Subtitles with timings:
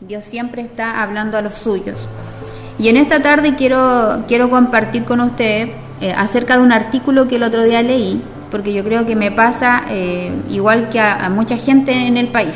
[0.00, 1.98] Dios siempre está hablando a los suyos.
[2.78, 7.36] Y en esta tarde quiero, quiero compartir con ustedes eh, acerca de un artículo que
[7.36, 11.58] el otro día leí, porque yo creo que me pasa eh, igual que a, mucha
[11.58, 12.54] gente en el país.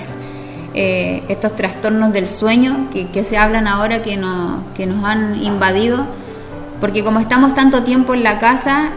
[0.73, 5.41] Eh, estos trastornos del sueño que, que, se hablan ahora que, no, que nos han
[5.43, 6.07] invadido,
[6.81, 8.93] porque como estamos tanto tiempo en la casa,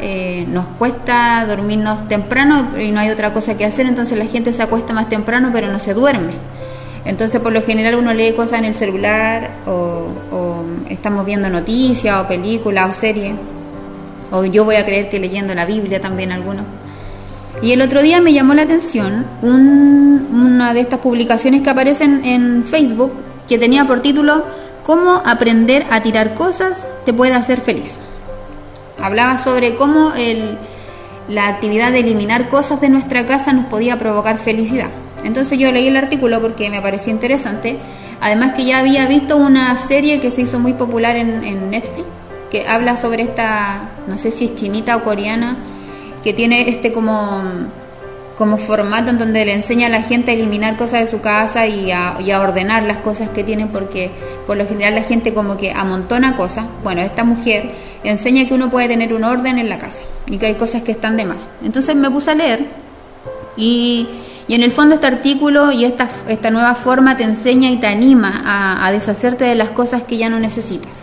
[0.47, 4.63] nos cuesta dormirnos temprano y no hay otra cosa que hacer, entonces la gente se
[4.63, 6.56] acuesta más temprano pero no se duerme.
[7.07, 10.07] Entonces, por lo general, uno lee cosas en el celular o,
[10.89, 13.33] estamos viendo noticias o películas o series.
[14.31, 16.65] O yo voy a creer que leyendo la Biblia también algunos.
[17.61, 22.65] Y el otro día me llamó la atención una de estas publicaciones que aparecen en
[22.65, 23.13] Facebook
[23.47, 24.43] que tenía por título
[24.83, 27.99] Cómo aprender a tirar cosas te puede hacer feliz.
[29.01, 30.11] Hablaba sobre cómo
[31.29, 34.89] la actividad de eliminar cosas de nuestra casa nos podía provocar felicidad.
[35.23, 37.77] Entonces yo leí el artículo porque me pareció interesante.
[38.21, 42.07] Además que ya había visto una serie que se hizo muy popular en, Netflix,
[42.49, 45.57] que habla sobre esta, no sé si es chinita o coreana,
[46.23, 47.43] que tiene este como,
[48.37, 51.67] como formato en donde le enseña a la gente a eliminar cosas de su casa
[51.67, 54.09] y a, ordenar las cosas que tienen, porque
[54.47, 56.65] por lo general la gente como que amontona cosas.
[56.83, 57.71] Bueno, esta mujer
[58.03, 60.91] enseña que uno puede tener un orden en la casa y que hay cosas que
[60.91, 61.47] están de más.
[61.63, 62.65] Entonces me puse a leer
[63.55, 64.07] y
[64.47, 67.87] y en el fondo este artículo y esta, esta nueva forma te enseña y te
[67.87, 68.43] anima
[68.81, 70.93] a, deshacerte de las cosas que ya no necesitas.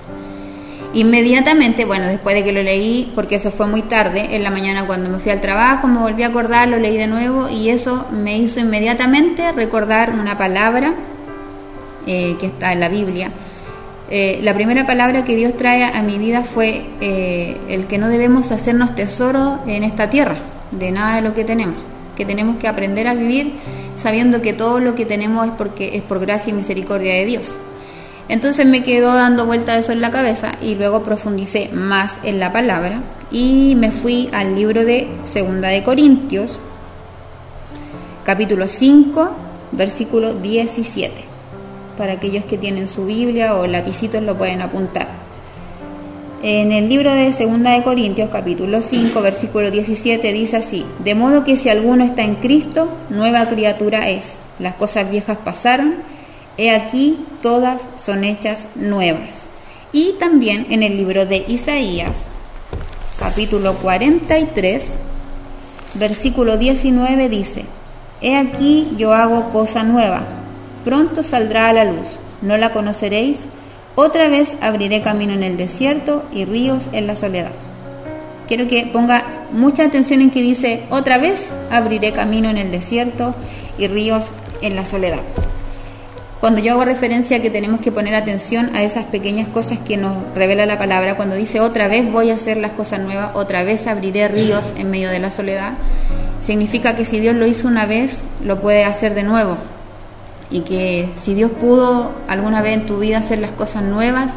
[0.95, 4.87] Inmediatamente, bueno, después de que lo leí, porque eso fue muy tarde, en la mañana
[4.87, 8.07] cuando me fui al trabajo, me volví a acordar, lo leí de nuevo y eso
[8.13, 10.95] me hizo inmediatamente recordar una palabra
[12.07, 13.31] eh, que está en la Biblia.
[14.09, 18.09] Eh, la primera palabra que Dios trae a mi vida fue eh, el que no
[18.09, 20.37] debemos hacernos tesoro en esta tierra,
[20.71, 23.53] de nada de lo que tenemos que tenemos que aprender a vivir
[23.97, 27.47] sabiendo que todo lo que tenemos es porque es por gracia y misericordia de Dios.
[28.29, 32.53] Entonces me quedó dando vuelta eso en la cabeza y luego profundicé más en la
[32.53, 36.59] palabra y me fui al libro de Segunda de Corintios,
[38.25, 39.31] capítulo 5,
[39.73, 41.13] versículo 17.
[41.99, 45.09] Para aquellos que tienen su Biblia o lapicitos lo pueden apuntar.
[46.47, 51.43] En el libro de Segunda de Corintios, capítulo 5, versículo 17, dice así: De modo
[51.43, 54.37] que si alguno está en Cristo, nueva criatura es.
[54.59, 55.95] Las cosas viejas pasaron,
[56.59, 59.47] he aquí todas son hechas nuevas.
[59.91, 62.13] Y también en el libro de Isaías,
[63.19, 64.99] capítulo 43,
[65.95, 67.65] versículo 19 dice:
[68.21, 70.25] He aquí yo hago cosa nueva,
[70.85, 72.07] pronto saldrá a la luz,
[72.43, 73.47] ¿no la conoceréis?
[73.97, 77.53] Otra vez abriré camino en el desierto y ríos en la soledad.
[78.49, 83.37] Quiero que ponga mucha atención en que dice, otra vez abriré camino en el desierto
[83.79, 84.33] y ríos
[84.63, 85.21] en la soledad.
[86.41, 89.97] Cuando yo hago referencia a que tenemos que poner atención a esas pequeñas cosas que
[89.97, 93.63] nos revela la palabra, cuando dice otra vez voy a hacer las cosas nuevas, otra
[93.63, 95.75] vez abriré ríos en medio de la soledad,
[96.43, 99.57] significa que si Dios lo hizo una vez, lo puede hacer de nuevo,
[100.55, 104.35] y que si Dios pudo alguna vez en tu vida hacer las cosas nuevas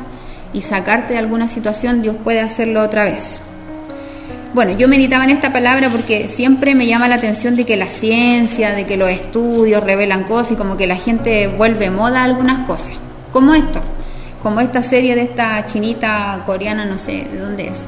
[0.51, 3.39] y sacarte de alguna situación, Dios puede hacerlo otra vez.
[4.55, 7.85] Bueno, yo meditaba en esta palabra porque siempre me llama la atención de que la
[7.85, 12.65] ciencia, de que los estudios revelan cosas y como que la gente vuelve moda algunas
[12.65, 12.95] cosas,
[13.31, 13.79] como esto,
[14.41, 17.85] como esta serie de esta chinita coreana, no sé de dónde es,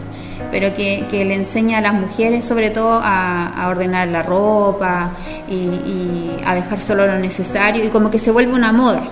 [0.52, 5.12] pero que, le enseña a las mujeres sobre todo a, ordenar la ropa
[5.50, 9.04] y, a dejar solo lo necesario y como que se vuelve una moda.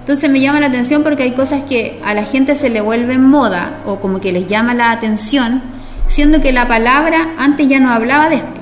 [0.00, 3.22] Entonces me llama la atención porque hay cosas que a la gente se le vuelven
[3.24, 5.62] moda o como que les llama la atención,
[6.08, 8.60] siendo que la palabra antes ya no hablaba de esto.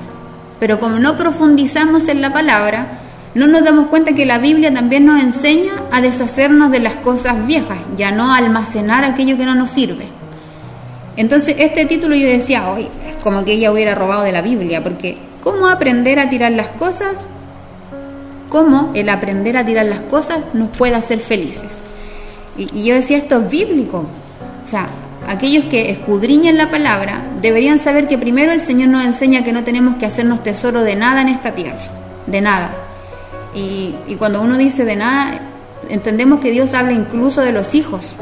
[0.59, 2.99] Pero como no profundizamos en la palabra,
[3.35, 7.45] no nos damos cuenta que la Biblia también nos enseña a deshacernos de las cosas
[7.45, 10.22] viejas, ya no almacenar aquello que no nos sirve.
[11.15, 14.81] Entonces, este título yo decía, hoy es como que ella hubiera robado de la Biblia,
[14.83, 17.27] porque ¿cómo aprender a tirar las cosas?
[18.49, 21.71] ¿Cómo el aprender a tirar las cosas nos puede hacer felices?
[22.57, 24.05] Y, yo decía, esto es bíblico.
[24.65, 24.87] O sea,
[25.27, 29.63] aquellos que escudriñan la palabra deberían saber que primero el Señor nos enseña que no
[29.63, 31.85] tenemos que hacernos tesoro de nada en esta tierra,
[32.25, 32.71] de nada.
[33.55, 35.39] Y, y cuando uno dice de nada,
[35.89, 38.15] entendemos que Dios habla incluso de los hijos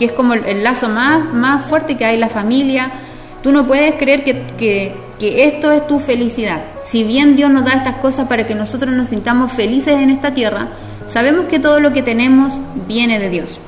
[0.00, 2.90] que es como el, lazo más, más fuerte que hay la familia.
[3.42, 6.62] Tú no puedes creer que, que, que esto es tu felicidad.
[6.86, 10.32] Si bien Dios nos da estas cosas para que nosotros nos sintamos felices en esta
[10.32, 10.68] tierra,
[11.06, 12.54] sabemos que todo lo que tenemos
[12.88, 13.60] viene de Dios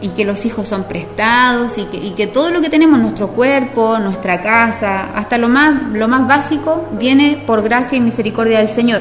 [0.00, 3.28] y que los hijos son prestados y que, y que, todo lo que tenemos, nuestro
[3.28, 8.68] cuerpo, nuestra casa, hasta lo más, lo más básico, viene por gracia y misericordia del
[8.68, 9.00] Señor.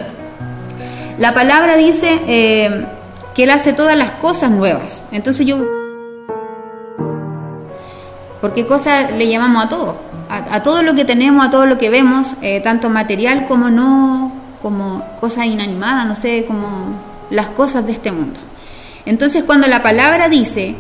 [1.18, 2.86] La palabra dice, eh,
[3.34, 5.02] que Él hace todas las cosas nuevas.
[5.12, 5.81] Entonces yo...
[8.42, 11.92] Porque cosas le llamamos a todo, a, todo lo que tenemos, a todo lo que
[11.92, 16.68] vemos, eh, tanto material como no, como cosas inanimadas, no sé, como
[17.30, 18.40] las cosas de este mundo.
[19.06, 20.76] Entonces cuando la palabra dice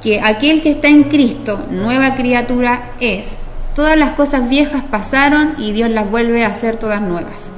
[0.00, 3.36] que aquel que está en Cristo, nueva criatura es,
[3.74, 7.48] todas las cosas viejas pasaron y Dios las vuelve a hacer todas nuevas.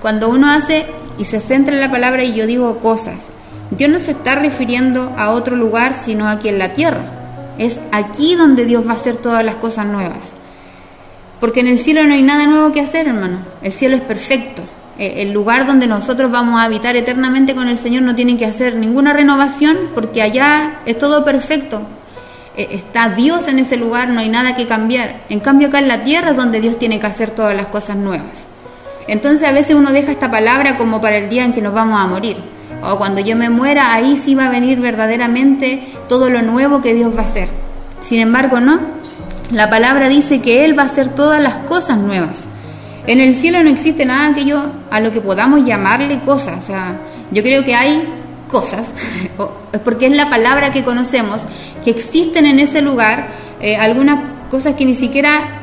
[0.00, 0.86] Cuando uno hace
[1.18, 3.32] y se centra en la palabra y yo digo cosas,
[3.70, 7.19] Dios no se está refiriendo a otro lugar sino aquí en la tierra.
[7.60, 10.32] Es aquí donde Dios va a hacer todas las cosas nuevas.
[11.40, 13.40] Porque en el cielo no hay nada nuevo que hacer, hermano.
[13.62, 14.62] El cielo es perfecto.
[14.98, 18.46] Eh, el lugar donde nosotros vamos a habitar eternamente con el Señor no tiene que
[18.46, 21.82] hacer ninguna renovación porque allá es todo perfecto.
[22.56, 25.20] Eh, está Dios en ese lugar, no hay nada que cambiar.
[25.28, 27.96] En cambio acá en la tierra es donde Dios tiene que hacer todas las cosas
[27.96, 28.46] nuevas.
[29.06, 32.00] Entonces a veces uno deja esta palabra como para el día en que nos vamos
[32.00, 32.38] a morir.
[32.82, 36.94] O cuando yo me muera, ahí sí va a venir verdaderamente todo lo nuevo que
[36.94, 37.48] Dios va a hacer.
[38.00, 38.80] Sin embargo, no.
[39.52, 42.46] La palabra dice que Él va a hacer todas las cosas nuevas.
[43.06, 46.62] En el cielo no existe nada que yo, a lo que podamos llamarle cosas.
[46.62, 46.98] O sea,
[47.30, 48.08] yo creo que hay
[48.50, 48.92] cosas,
[49.84, 51.40] porque es la palabra que conocemos,
[51.84, 53.28] que existen en ese lugar,
[53.60, 54.18] eh, algunas
[54.50, 55.59] cosas que ni siquiera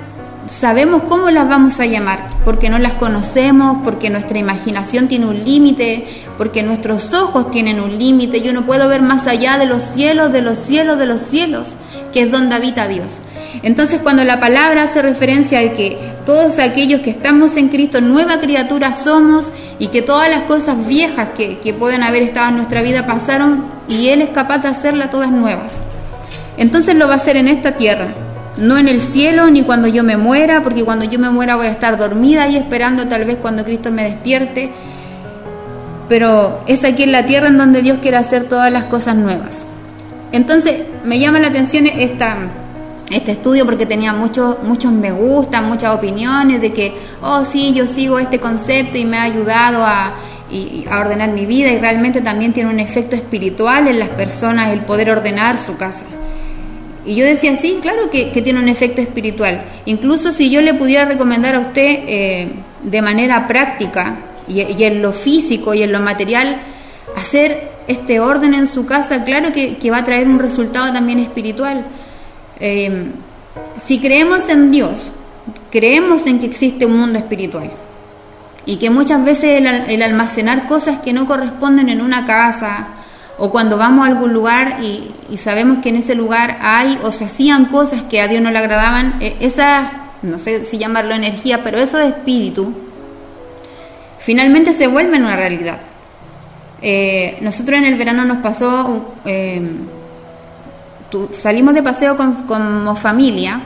[0.48, 5.44] sabemos cómo las vamos a llamar, porque no las conocemos, porque nuestra imaginación tiene un
[5.44, 6.08] límite,
[6.38, 10.32] porque nuestros ojos tienen un límite, yo no puedo ver más allá de los cielos,
[10.32, 11.68] de los cielos, de los cielos,
[12.14, 13.20] que es donde habita Dios.
[13.64, 18.40] Entonces cuando la palabra hace referencia a que todos aquellos que estamos en Cristo, nueva
[18.40, 22.82] criatura somos y que todas las cosas viejas que, que pueden haber estado en nuestra
[22.82, 25.74] vida pasaron y Él es capaz de hacerlas todas nuevas.
[26.58, 28.08] Entonces lo va a hacer en esta tierra,
[28.58, 31.68] no en el cielo ni cuando yo me muera, porque cuando yo me muera voy
[31.68, 34.72] a estar dormida y esperando tal vez cuando Cristo me despierte.
[36.10, 39.64] Pero es aquí en la tierra en donde Dios quiere hacer todas las cosas nuevas.
[40.32, 42.38] Entonces me llama la atención esta
[43.10, 47.88] este estudio porque tenía muchos muchos me gusta, muchas opiniones de que, oh sí, yo
[47.88, 50.14] sigo este concepto y me ha ayudado a,
[50.90, 54.82] a ordenar mi vida y realmente también tiene un efecto espiritual en las personas el
[54.82, 56.06] poder ordenar su casa.
[57.08, 59.64] Y yo decía, sí, claro que, tiene un efecto espiritual.
[59.86, 62.50] Incluso si yo le pudiera recomendar a usted eh,
[62.84, 64.18] de manera práctica
[64.48, 66.62] y, en lo físico y en lo material,
[67.16, 71.86] hacer este orden en su casa, claro que, va a traer un resultado también espiritual
[72.60, 73.12] eh,
[73.82, 75.12] si creemos en Dios,
[75.72, 77.70] creemos en que existe un mundo espiritual
[78.66, 82.88] y que muchas veces el, almacenar cosas que no corresponden en una casa
[83.38, 87.26] o cuando vamos a algún lugar y, sabemos que en ese lugar hay o se
[87.26, 89.92] hacían cosas que a Dios no le agradaban, eh, esa,
[90.22, 92.74] no sé si llamarlo energía, pero eso es espíritu,
[94.18, 95.78] finalmente se vuelve una realidad.
[96.82, 99.16] Eh, nosotros en el verano nos pasó
[101.34, 103.62] salimos de paseo con, como familia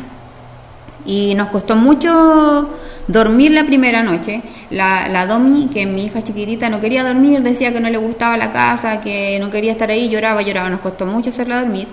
[1.05, 2.69] y nos costó mucho
[3.07, 4.41] dormir la primera noche.
[4.69, 8.37] La, la Domi, que mi hija chiquitita no quería dormir, decía que no le gustaba
[8.37, 11.87] la casa, que no quería estar ahí, lloraba, lloraba, nos costó mucho hacerla dormir.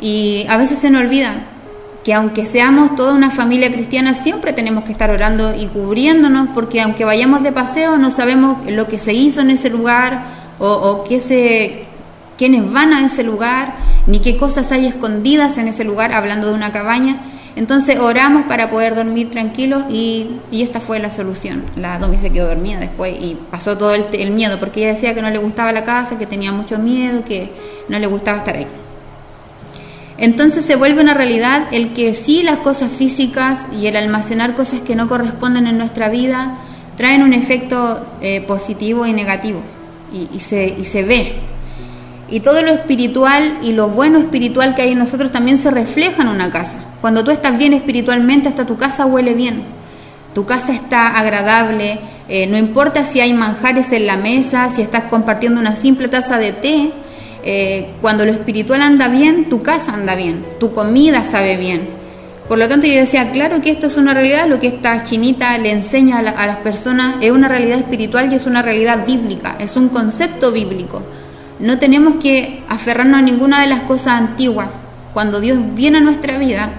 [0.00, 1.34] Y a veces se nos olvida
[2.04, 6.80] que aunque seamos toda una familia cristiana, siempre tenemos que estar orando y cubriéndonos, porque
[6.80, 10.24] aunque vayamos de paseo, no sabemos lo que se hizo en ese lugar
[10.58, 11.86] o, o qué se
[12.36, 13.74] quiénes van a ese lugar,
[14.06, 17.20] ni qué cosas hay escondidas en ese lugar, hablando de una cabaña.
[17.54, 21.64] Entonces oramos para poder dormir tranquilos y, esta fue la solución.
[21.76, 25.14] La Domi se quedó dormida después y pasó todo el, el, miedo, porque ella decía
[25.14, 27.50] que no le gustaba la casa, que tenía mucho miedo, que
[27.88, 28.66] no le gustaba estar ahí.
[30.18, 34.80] Entonces se vuelve una realidad el que sí las cosas físicas y el almacenar cosas
[34.80, 36.58] que no corresponden en nuestra vida
[36.96, 39.60] traen un efecto eh, positivo y negativo
[40.12, 41.34] y, se, y se ve
[42.32, 46.22] y todo lo espiritual y lo bueno espiritual que hay en nosotros también se refleja
[46.22, 46.78] en una casa.
[47.02, 49.62] Cuando tú estás bien espiritualmente, hasta tu casa huele bien.
[50.34, 55.04] Tu casa está agradable, eh, no importa si hay manjares en la mesa, si estás
[55.10, 56.90] compartiendo una simple taza de té,
[57.44, 61.86] eh, cuando lo espiritual anda bien, tu casa anda bien, tu comida sabe bien.
[62.48, 65.58] Por lo tanto, yo decía, claro que esto es una realidad, lo que esta chinita
[65.58, 69.76] le enseña a las personas es una realidad espiritual y es una realidad bíblica, es
[69.76, 71.02] un concepto bíblico.
[71.62, 74.66] No tenemos que aferrarnos a ninguna de las cosas antiguas.
[75.14, 76.70] Cuando Dios viene a nuestra vida,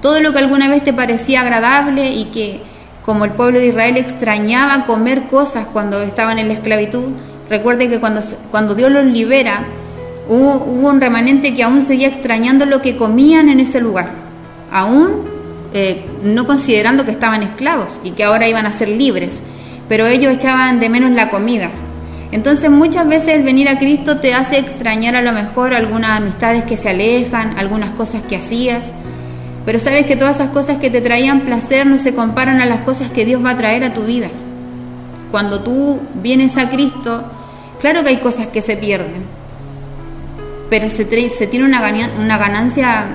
[0.00, 2.60] todo lo que alguna vez te parecía agradable y que
[3.04, 7.10] como el pueblo de Israel extrañaba comer cosas cuando estaban en la esclavitud,
[7.48, 8.20] recuerde que cuando,
[8.50, 9.62] cuando Dios los libera,
[10.28, 14.10] hubo, un remanente que aún seguía extrañando lo que comían en ese lugar,
[14.72, 15.22] aún
[15.72, 19.40] eh, no considerando que estaban esclavos y que ahora iban a ser libres,
[19.88, 21.70] pero ellos echaban de menos la comida.
[22.32, 26.64] Entonces muchas veces el venir a Cristo te hace extrañar a lo mejor algunas amistades
[26.64, 28.84] que se alejan, algunas cosas que hacías,
[29.66, 32.80] pero sabes que todas esas cosas que te traían placer no se comparan a las
[32.80, 34.28] cosas que Dios va a traer a tu vida.
[35.30, 37.22] Cuando tú vienes a Cristo,
[37.80, 39.24] claro que hay cosas que se pierden,
[40.70, 43.06] pero se, tiene una ganancia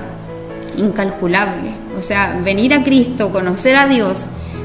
[0.78, 1.72] incalculable.
[1.98, 4.20] O sea, venir a Cristo, conocer a Dios,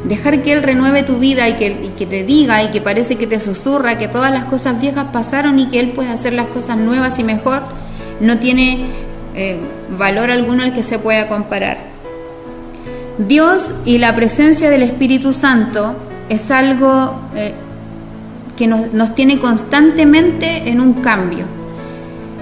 [0.04, 3.40] dejar que Él renueve tu vida y que, te diga y que parece que te
[3.40, 7.18] susurra que todas las cosas viejas pasaron y que Él puede hacer las cosas nuevas
[7.18, 7.62] y mejor,
[8.21, 8.87] no tiene
[9.35, 9.56] eh,
[9.97, 11.78] valor alguno al que se pueda comparar.
[13.18, 15.94] Dios y la presencia del Espíritu Santo
[16.28, 17.52] es algo eh,
[18.56, 21.44] que nos, nos, tiene constantemente en un cambio.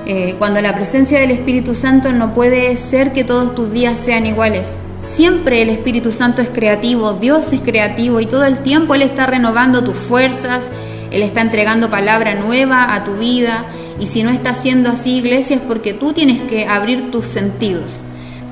[0.07, 4.27] Eh, cuando la presencia del Espíritu Santo no puede ser que todos tus días sean
[4.27, 4.77] iguales.
[5.03, 9.27] Siempre el Espíritu Santo es creativo, Dios es creativo y todo el tiempo Él está
[9.27, 10.65] renovando tus fuerzas,
[11.11, 13.65] Él está entregando palabra nueva a tu vida,
[14.01, 18.01] y si no está haciendo así, iglesia, es porque tú tienes que abrir tus sentidos.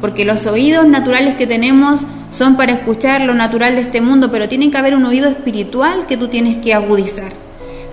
[0.01, 4.49] Porque los oídos naturales que tenemos son para escuchar lo natural de este mundo, pero
[4.49, 7.33] tiene que haber un oído espiritual que tú tienes que agudizar.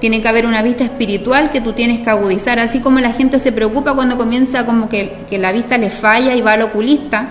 [0.01, 2.59] Tiene que haber una vista espiritual que tú tienes que agudizar.
[2.59, 6.35] Así como la gente se preocupa cuando comienza como que, que la vista le falla
[6.35, 7.29] y va al oculista.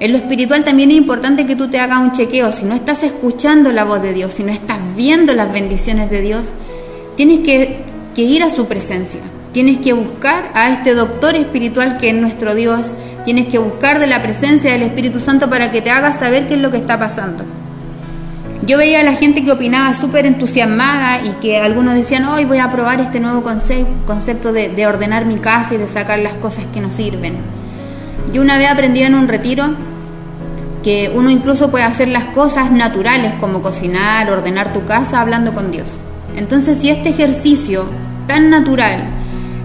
[0.00, 2.52] En lo espiritual también es importante que tú te hagas un chequeo.
[2.52, 6.20] Si no estás escuchando la voz de Dios, si no estás viendo las bendiciones de
[6.20, 6.46] Dios,
[7.16, 7.82] tienes que,
[8.14, 9.20] ir a su presencia.
[9.52, 12.92] Tienes que buscar a este doctor espiritual que es nuestro Dios.
[13.24, 16.54] Tienes que buscar de la presencia del Espíritu Santo para que te haga saber qué
[16.54, 17.44] es lo que está pasando.
[18.62, 22.58] Yo veía a la gente que opinaba súper entusiasmada y que algunos decían, hoy voy
[22.58, 26.66] a probar este nuevo concepto de, de ordenar mi casa y de sacar las cosas
[26.72, 27.36] que nos sirven.
[28.32, 29.87] Yo una vez aprendí en un retiro
[30.82, 35.70] que uno incluso puede hacer las cosas naturales como cocinar, ordenar tu casa hablando con
[35.70, 35.88] Dios.
[36.36, 37.86] Entonces si este ejercicio
[38.26, 39.04] tan natural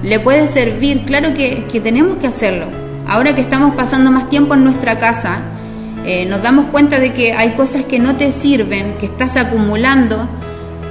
[0.03, 2.65] le puede servir, claro que, tenemos que hacerlo.
[3.08, 5.39] Ahora que estamos pasando más tiempo en nuestra casa,
[6.05, 10.27] eh, nos damos cuenta de que hay cosas que no te sirven, que estás acumulando,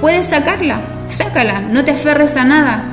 [0.01, 2.92] puedes sacarla, sácala, no te aferres a nada.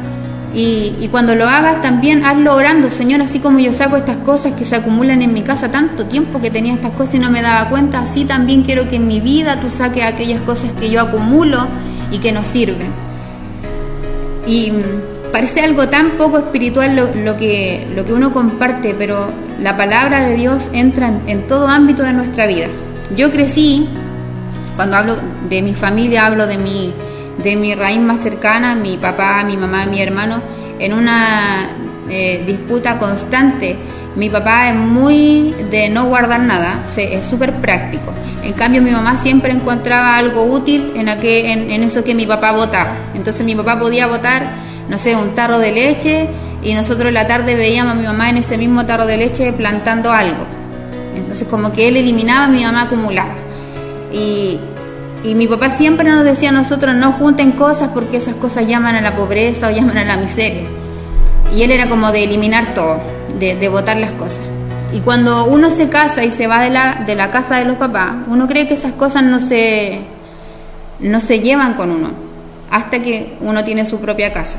[0.52, 4.54] Y, y, cuando lo hagas también hazlo orando, Señor, así como yo saco estas cosas
[4.54, 7.40] que se acumulan en mi casa, tanto tiempo que tenía estas cosas y no me
[7.40, 11.00] daba cuenta, así también quiero que en mi vida tú saques aquellas cosas que yo
[11.00, 11.68] acumulo
[12.10, 12.88] y que no sirven.
[14.46, 14.72] Y
[15.32, 19.30] parece algo tan poco espiritual lo, que, lo que uno comparte, pero
[19.60, 22.66] la palabra de Dios entra en, todo ámbito de nuestra vida.
[23.16, 23.88] Yo crecí,
[24.76, 25.16] cuando hablo
[25.48, 26.92] de mi familia, hablo de mi,
[27.42, 30.40] de mi raíz más cercana, mi papá, mi mamá, mi hermano,
[30.78, 31.68] en una
[32.08, 33.76] eh, disputa constante.
[34.16, 38.12] Mi papá es muy de no guardar nada, es súper práctico.
[38.42, 42.50] En cambio, mi mamá siempre encontraba algo útil en, en, en eso que mi papá
[42.52, 42.96] votaba.
[43.14, 46.28] Entonces mi papá podía votar no sé, un tarro de leche
[46.62, 49.52] y nosotros en la tarde veíamos a mi mamá en ese mismo tarro de leche
[49.52, 50.44] plantando algo.
[51.14, 53.34] Entonces como que él eliminaba, mi mamá acumulaba.
[54.12, 54.58] Y,
[55.22, 58.94] y mi papá siempre nos decía a nosotros no junten cosas porque esas cosas llaman
[58.94, 60.66] a la pobreza o llaman a la miseria.
[61.54, 63.00] Y él era como de eliminar todo,
[63.38, 64.42] de, de botar las cosas.
[64.92, 67.76] Y cuando uno se casa y se va de la, de la casa de los
[67.76, 70.00] papás, uno cree que esas cosas no se,
[71.00, 72.10] no se llevan con uno,
[72.70, 74.58] hasta que uno tiene su propia casa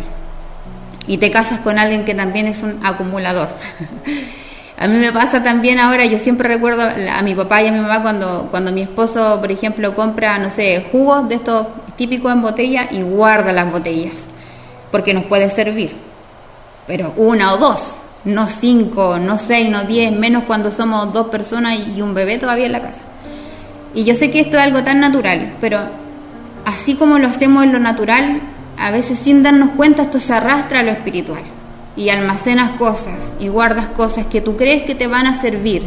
[1.08, 3.50] y te casas con alguien que también es un acumulador.
[4.82, 7.80] a mí me pasa también ahora, yo siempre recuerdo a mi papá y a mi
[7.80, 12.42] mamá cuando, cuando mi esposo, por ejemplo, compra, no sé, jugos de estos típicos en
[12.42, 14.26] botella y guarda las botellas,
[14.92, 15.96] porque nos puede servir.
[16.88, 21.76] Pero una o dos, no cinco, no seis, no diez, menos cuando somos dos personas
[21.96, 23.02] y un bebé todavía en la casa.
[23.94, 25.78] Y yo sé que esto es algo tan natural, pero
[26.66, 28.42] así como lo hacemos en lo natural,
[28.80, 31.44] a veces sin darnos cuenta esto se arrastra a lo espiritual
[31.96, 35.84] y almacenas cosas y guardas cosas que tú crees que te van a servir.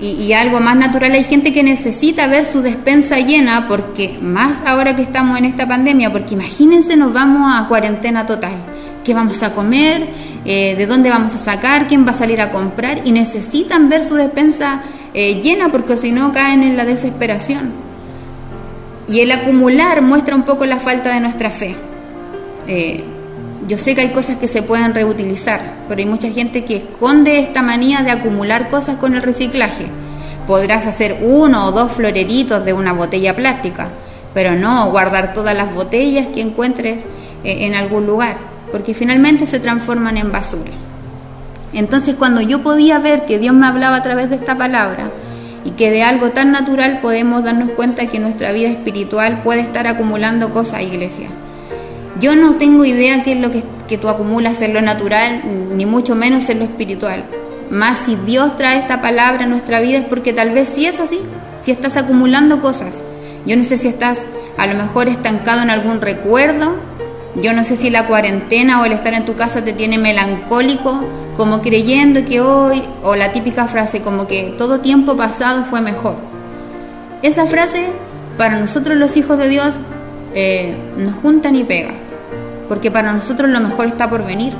[0.00, 4.94] Y, algo más natural, hay gente que necesita ver su despensa llena porque más ahora
[4.94, 8.52] que estamos en esta pandemia, porque imagínense nos vamos a cuarentena total.
[9.04, 10.06] ¿Qué vamos a comer?
[10.44, 11.88] Eh, ¿De dónde vamos a sacar?
[11.88, 13.02] ¿Quién va a salir a comprar?
[13.06, 14.82] Y necesitan ver su despensa
[15.14, 17.72] eh, llena porque si no caen en la desesperación.
[19.08, 21.74] Y el acumular muestra un poco la falta de nuestra fe.
[22.68, 23.02] Eh,
[23.68, 27.38] yo sé que hay cosas que se pueden reutilizar, pero hay mucha gente que esconde
[27.38, 29.86] esta manía de acumular cosas con el reciclaje.
[30.46, 33.88] Podrás hacer uno o dos floreritos de una botella plástica,
[34.32, 37.02] pero no guardar todas las botellas que encuentres
[37.44, 38.38] eh, en algún lugar,
[38.72, 40.72] porque finalmente se transforman en basura.
[41.74, 45.10] Entonces cuando yo podía ver que Dios me hablaba a través de esta palabra,
[45.66, 49.86] y que de algo tan natural podemos darnos cuenta que nuestra vida espiritual puede estar
[49.86, 51.28] acumulando cosas, iglesia.
[52.20, 55.42] Yo no tengo idea qué es lo que, que tú acumulas en lo natural,
[55.74, 57.24] ni mucho menos en lo espiritual.
[57.70, 60.98] Más si Dios trae esta palabra a nuestra vida es porque tal vez sí es
[60.98, 61.20] así,
[61.64, 63.02] si estás acumulando cosas.
[63.46, 64.18] Yo no sé si estás
[64.56, 66.74] a lo mejor estancado en algún recuerdo,
[67.36, 71.04] yo no sé si la cuarentena o el estar en tu casa te tiene melancólico,
[71.36, 76.16] como creyendo que hoy, o la típica frase como que todo tiempo pasado fue mejor.
[77.22, 77.86] Esa frase,
[78.36, 79.74] para nosotros los hijos de Dios,
[80.34, 81.92] eh, nos junta ni pega,
[82.68, 84.52] porque para nosotros lo mejor está por venir.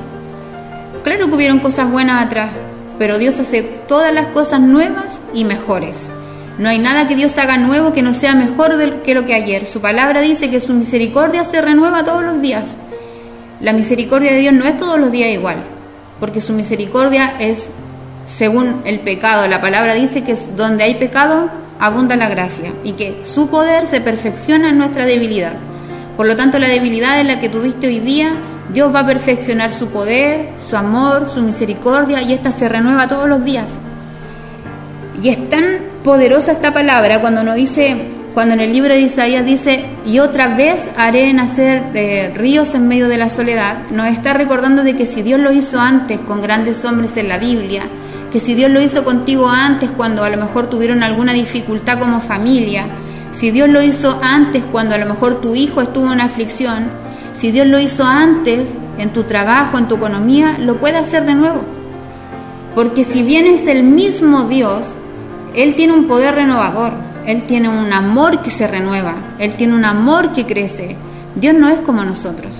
[1.05, 2.51] Claro que hubieron cosas buenas atrás,
[2.99, 6.07] pero Dios hace todas las cosas nuevas y mejores.
[6.59, 9.65] No hay nada que Dios haga nuevo que no sea mejor que lo que ayer.
[9.65, 12.77] Su palabra dice que su misericordia se renueva todos los días.
[13.61, 15.59] La misericordia de Dios no es todos los días igual,
[16.19, 17.69] porque su misericordia es
[18.27, 19.47] según el pecado.
[19.47, 21.49] La palabra dice que donde hay pecado
[21.79, 25.55] abunda la gracia y que su poder se perfecciona en nuestra debilidad.
[26.19, 28.33] Por lo tanto, la debilidad en la que tuviste hoy día,
[28.73, 33.29] Dios va a perfeccionar su poder, su amor, su misericordia y esta se renueva todos
[33.29, 33.79] los días.
[35.23, 39.47] Y es tan poderosa esta palabra cuando nos dice, cuando en el libro de Isaías
[39.47, 44.35] dice, y otra vez haré nacer eh, ríos en medio de la soledad, nos está
[44.35, 47.85] recordando de que si Dios lo hizo antes con grandes hombres en la Biblia,
[48.33, 52.21] que si Dios lo hizo contigo antes cuando a lo mejor tuvieron alguna dificultad como
[52.21, 52.87] familia,
[53.33, 56.89] si Dios lo hizo antes cuando a lo mejor tu hijo estuvo en aflicción,
[57.35, 58.69] si Dios lo hizo antes
[58.99, 61.61] en tu trabajo, en tu economía, lo puede hacer de nuevo.
[62.75, 64.95] Porque si bien es el mismo Dios,
[65.55, 66.93] él tiene un poder renovador,
[67.27, 70.97] Él tiene un amor que se renueva, Él tiene un amor que crece.
[71.35, 72.53] Dios no es como nosotros.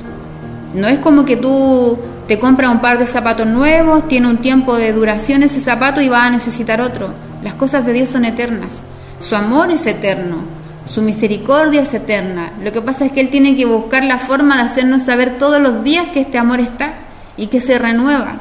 [0.75, 4.77] No es como que tú te compras un par de zapatos nuevos, tiene un tiempo
[4.77, 7.11] de duración ese zapato y vas a necesitar otro.
[7.43, 8.83] Las cosas de Dios son eternas.
[9.21, 10.39] Su amor es eterno,
[10.89, 12.53] su misericordia es eterna.
[12.63, 15.61] Lo que pasa es que Él tiene que buscar la forma de hacernos saber todos
[15.61, 16.95] los días que este amor está
[17.37, 18.37] y que se renueva.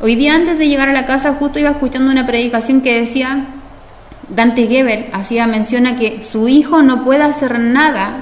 [0.00, 3.44] Hoy día antes de llegar a la casa justo iba escuchando una predicación que decía,
[4.30, 8.20] Dante Gebel hacía menciona que su hijo no puede hacer nada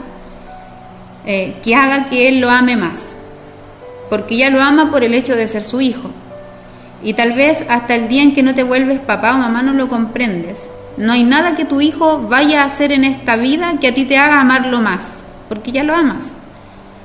[1.25, 3.15] eh, que haga que él lo ame más,
[4.11, 6.11] porque ya lo ama por el hecho de ser su hijo.
[7.05, 9.73] Y tal vez hasta el día en que no te vuelves papá o mamá no
[9.75, 10.69] lo comprendes.
[10.99, 14.05] No hay nada que tu hijo vaya a hacer en esta vida que a ti
[14.05, 16.33] te haga amarlo más, porque ya lo amas.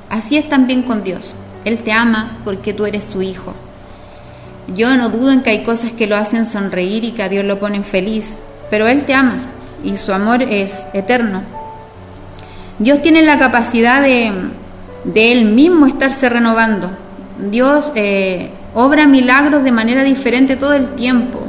[0.09, 1.33] Así es también con Dios.
[1.63, 3.53] Él te ama porque tú eres su hijo.
[4.75, 7.45] Yo no dudo en que hay cosas que lo hacen sonreír y que a Dios
[7.45, 8.35] lo ponen feliz,
[8.71, 9.35] pero Él te ama
[9.83, 11.43] y su amor es eterno.
[12.79, 14.31] Dios tiene la capacidad de,
[15.03, 16.89] de Él mismo estarse renovando.
[17.37, 21.42] Dios eh, obra milagros de manera diferente todo el tiempo.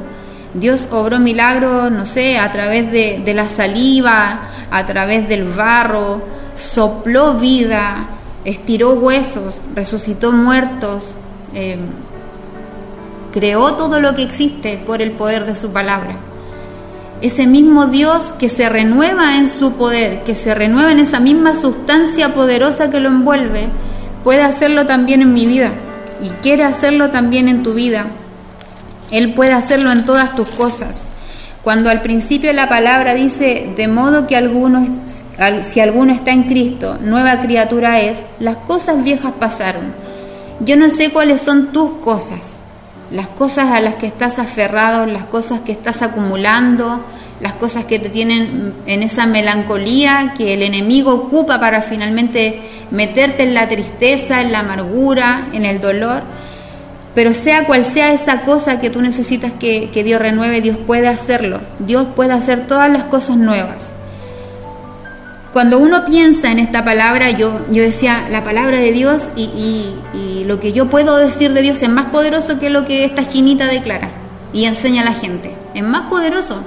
[0.54, 6.22] Dios obró milagros, no sé, a través de, de la saliva, a través del barro,
[6.56, 8.06] sopló vida,
[8.44, 11.14] estiró huesos, resucitó muertos.
[11.54, 11.76] Eh,
[13.32, 16.14] creó todo lo que existe por el poder de su palabra.
[17.20, 21.56] Ese mismo Dios que se renueva en su poder, que se renueva en esa misma
[21.56, 23.66] sustancia poderosa que lo envuelve,
[24.22, 25.72] puede hacerlo también en mi vida
[26.22, 28.06] y quiere hacerlo también en tu vida.
[29.10, 31.04] Él puede hacerlo en todas tus cosas.
[31.62, 34.86] Cuando al principio la palabra dice, de modo que alguno,
[35.62, 39.94] si alguno está en Cristo, nueva criatura es, las cosas viejas pasaron.
[40.60, 42.56] Yo no sé cuáles son tus cosas,
[43.10, 47.02] las cosas a las que estás aferrado, las cosas que estás acumulando,
[47.40, 53.42] las cosas que te tienen en esa melancolía que el enemigo ocupa para finalmente meterte
[53.42, 56.22] en la tristeza, en la amargura, en el dolor.
[57.14, 61.60] Pero sea cual sea esa cosa que tú necesitas que, Dios renueve, Dios puede hacerlo.
[61.78, 63.92] Dios puede hacer todas las cosas nuevas.
[65.52, 69.94] Cuando uno piensa en esta palabra, yo, yo decía, la palabra de Dios y,
[70.44, 73.66] lo que yo puedo decir de Dios es más poderoso que lo que esta chinita
[73.66, 74.10] declara
[74.52, 75.54] y enseña a la gente.
[75.74, 76.62] Es más poderoso.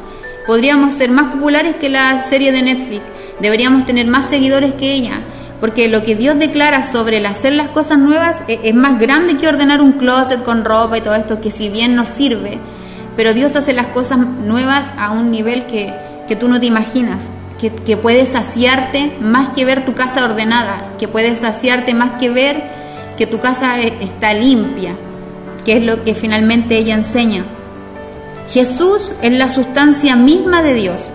[0.48, 3.02] Podríamos ser más populares que la serie de Netflix.
[3.40, 5.20] Deberíamos tener más seguidores que ella.
[5.60, 9.38] Porque lo que Dios declara sobre el hacer las cosas nuevas es, es más grande
[9.38, 12.60] que ordenar un closet con ropa y todo esto, que si bien nos sirve,
[13.16, 15.94] pero Dios hace las cosas nuevas a un nivel que,
[16.28, 17.20] que tú no te imaginas
[17.58, 22.62] que, puedes saciarte más que ver tu casa ordenada, que puedes saciarte más que ver
[23.18, 24.96] que tu casa e, está limpia,
[25.66, 27.44] que es lo que finalmente ella enseña.
[28.52, 31.12] Jesús es la sustancia misma de Dios,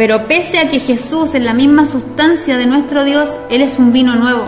[0.00, 3.92] pero pese a que Jesús es la misma sustancia de nuestro Dios, Él es un
[3.92, 4.46] vino nuevo.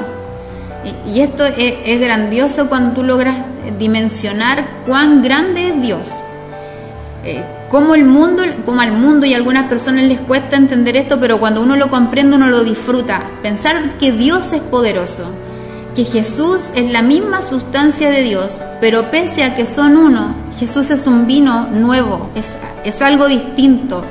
[1.06, 3.36] Y, esto es, grandioso cuando tú logras
[3.78, 6.06] dimensionar cuán grande es Dios.
[7.22, 11.20] Eh, como el mundo, como al mundo y a algunas personas les cuesta entender esto,
[11.20, 13.20] pero cuando uno lo comprende uno lo disfruta.
[13.42, 15.24] Pensar que Dios es poderoso,
[15.94, 20.88] que Jesús es la misma sustancia de Dios, pero pese a que son uno, Jesús
[20.88, 24.02] es un vino nuevo, es, es algo distinto.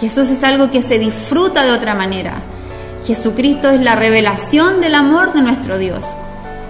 [0.00, 2.42] Jesús es algo que se disfruta de otra manera.
[3.06, 6.00] Jesucristo es la revelación del amor de nuestro Dios.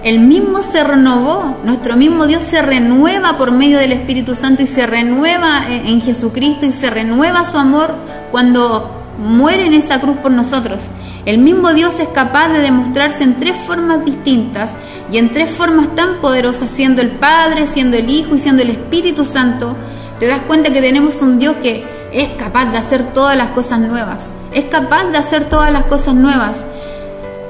[0.04, 4.66] El mismo se renovó, nuestro mismo Dios se renueva por medio del Espíritu Santo y
[4.66, 7.94] se renueva en Jesucristo y se renueva su amor
[8.30, 10.82] cuando muere en esa cruz por nosotros.
[11.24, 14.70] El mismo Dios es capaz de demostrarse en tres formas distintas
[15.10, 18.70] y en tres formas tan poderosas, siendo el Padre, siendo el Hijo y siendo el
[18.70, 19.74] Espíritu Santo.
[20.20, 23.78] Te das cuenta que tenemos un Dios que es capaz de hacer todas las cosas
[23.78, 24.30] nuevas.
[24.54, 26.64] Es capaz de hacer todas las cosas nuevas.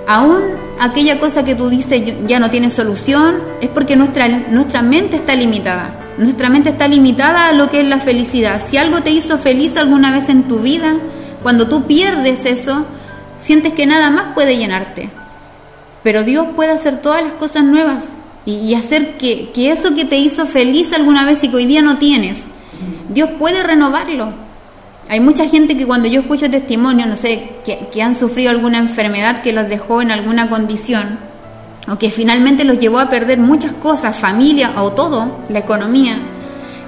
[0.09, 0.41] Aún
[0.81, 5.37] aquella cosa que tú dices ya no tiene solución, es porque nuestra, nuestra mente está
[5.37, 5.91] limitada.
[6.19, 8.61] Nuestra mente está limitada a lo que es la felicidad.
[8.67, 10.97] Si algo te hizo feliz alguna vez en tu vida,
[11.45, 12.87] cuando tú pierdes eso,
[13.39, 15.11] sientes que nada más puede llenarte.
[16.03, 18.07] Pero Dios puede hacer todas las cosas nuevas
[18.45, 21.99] y, hacer que, eso que te hizo feliz alguna vez y que hoy día no
[21.99, 22.47] tienes,
[23.09, 24.46] Dios puede renovarlo.
[25.09, 28.79] Hay mucha gente que cuando yo escucho testimonio, no sé, que, que, han sufrido alguna
[28.79, 31.19] enfermedad que los dejó en alguna condición,
[31.89, 36.17] o que finalmente los llevó a perder muchas cosas, familia o todo, la economía,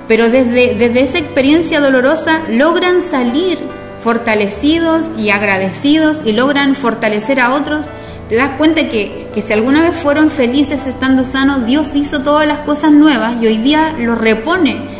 [0.08, 3.58] pero desde, desde esa experiencia dolorosa logran salir
[4.02, 7.86] fortalecidos y agradecidos y logran fortalecer a otros,
[8.28, 12.46] te das cuenta que, que si alguna vez fueron felices estando sanos, Dios hizo todas
[12.46, 14.97] las cosas nuevas y hoy día los repone.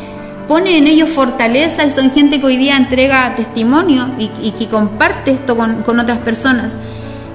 [0.49, 5.33] Pone en ellos fortaleza y son gente que hoy día entrega testimonio y, que comparte
[5.33, 6.77] esto con, con otras personas.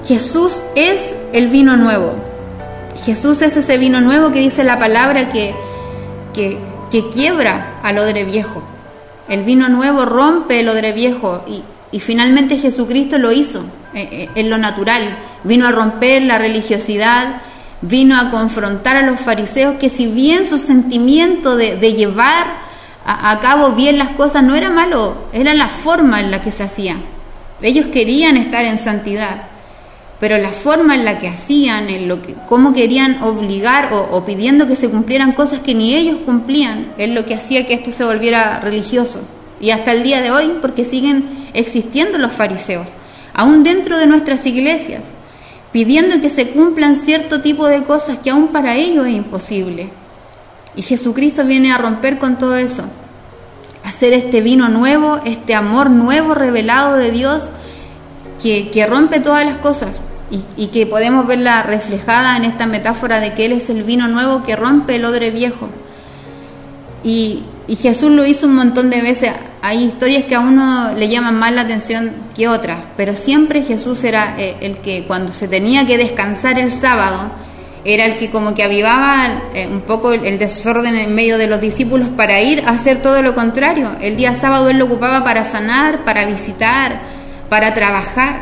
[0.06, 2.16] Jesús es el vino nuevo.
[3.06, 5.54] Jesús es ese vino nuevo que dice la palabra que,
[6.34, 6.58] que,
[6.90, 8.64] que quiebra al odre viejo.
[9.30, 13.60] El vino nuevo rompe el odre viejo y, finalmente Jesucristo lo hizo
[13.94, 15.18] eh, eh, en lo natural.
[15.44, 17.42] Vino a romper la religiosidad,
[17.82, 22.48] vino a confrontar a los fariseos que si bien su sentimiento de, llevar
[23.06, 26.64] a, cabo bien las cosas no era malo, era la forma en la que se
[26.64, 26.96] hacía.
[27.62, 29.54] Ellos querían estar en santidad
[30.24, 34.68] pero la forma en la que hacían, en lo que, cómo querían obligar o, pidiendo
[34.68, 38.06] que se cumplieran cosas que ni ellos cumplían, es lo que hacía que esto se
[38.06, 39.20] volviera religioso.
[39.60, 42.88] Y hasta el día de hoy, porque siguen existiendo los fariseos,
[43.34, 45.04] aún dentro de nuestras iglesias,
[45.74, 49.90] pidiendo que se cumplan cierto tipo de cosas que aún para ellos es imposible.
[50.76, 52.84] Y Jesucristo viene a romper con todo eso,
[53.84, 57.44] hacer este vino nuevo, este amor nuevo revelado de Dios
[58.42, 60.00] que, que rompe todas las cosas
[60.58, 64.44] y, que podemos verla reflejada en esta metáfora de que Él es el vino nuevo
[64.44, 65.70] que rompe el odre viejo.
[67.04, 67.44] Y,
[67.82, 69.32] Jesús lo hizo un montón de veces.
[69.62, 74.04] Hay historias que a uno le llaman más la atención que otras, pero siempre Jesús
[74.04, 77.32] era eh, el que cuando se tenía que descansar el sábado,
[77.86, 81.60] era el que como que avivaba eh, un poco el desorden en medio de los
[81.60, 83.92] discípulos para ir a hacer todo lo contrario.
[84.02, 87.02] El día sábado él lo ocupaba para sanar, para visitar,
[87.50, 88.42] para trabajar.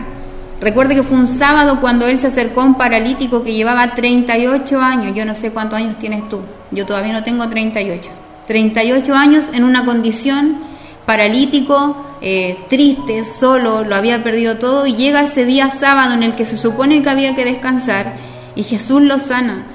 [0.59, 4.79] Recuerde que fue un sábado cuando él se acercó a un paralítico que llevaba 38
[4.79, 5.15] años.
[5.15, 6.41] Yo no sé cuántos años tienes tú.
[6.69, 8.11] Yo todavía no tengo 38.
[8.45, 10.59] 38 años en una condición
[11.07, 16.35] paralítico, eh, triste, solo, lo había perdido todo y llega ese día sábado en el
[16.35, 18.13] que se supone que había que descansar
[18.55, 19.65] y Jesús lo sana.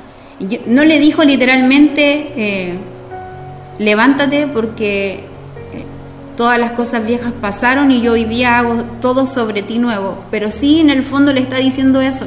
[0.66, 2.74] No le dijo literalmente, eh,
[3.78, 5.24] levántate porque
[6.36, 10.18] todas las cosas viejas pasaron y yo hoy día hago todo sobre ti nuevo.
[10.30, 12.26] Pero sí, en el fondo le está diciendo eso.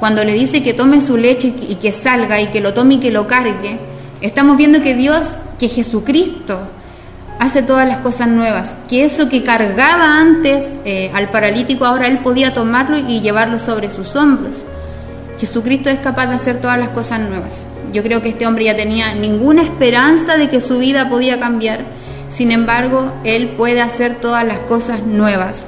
[0.00, 2.98] Cuando le dice que tome su lecho y que salga y que lo tome y
[2.98, 3.78] que lo cargue,
[4.20, 6.60] estamos viendo que Dios, que Jesucristo,
[7.38, 8.74] hace todas las cosas nuevas.
[8.88, 13.90] Que eso que cargaba antes eh, al paralítico, ahora él podía tomarlo y llevarlo sobre
[13.90, 14.56] sus hombros.
[15.38, 17.66] Jesucristo es capaz de hacer todas las cosas nuevas.
[17.92, 21.80] Yo creo que este hombre ya tenía ninguna esperanza de que su vida podía cambiar
[22.28, 25.66] sin embargo, Él puede hacer todas las cosas nuevas.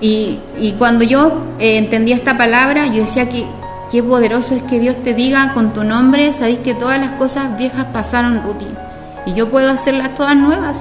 [0.00, 0.38] Y,
[0.78, 3.44] cuando yo eh, entendía esta palabra, yo decía que
[3.90, 7.56] qué poderoso es que Dios te diga con tu nombre, sabéis que todas las cosas
[7.56, 8.66] viejas pasaron, Ruti,
[9.26, 10.78] y yo puedo hacerlas todas nuevas.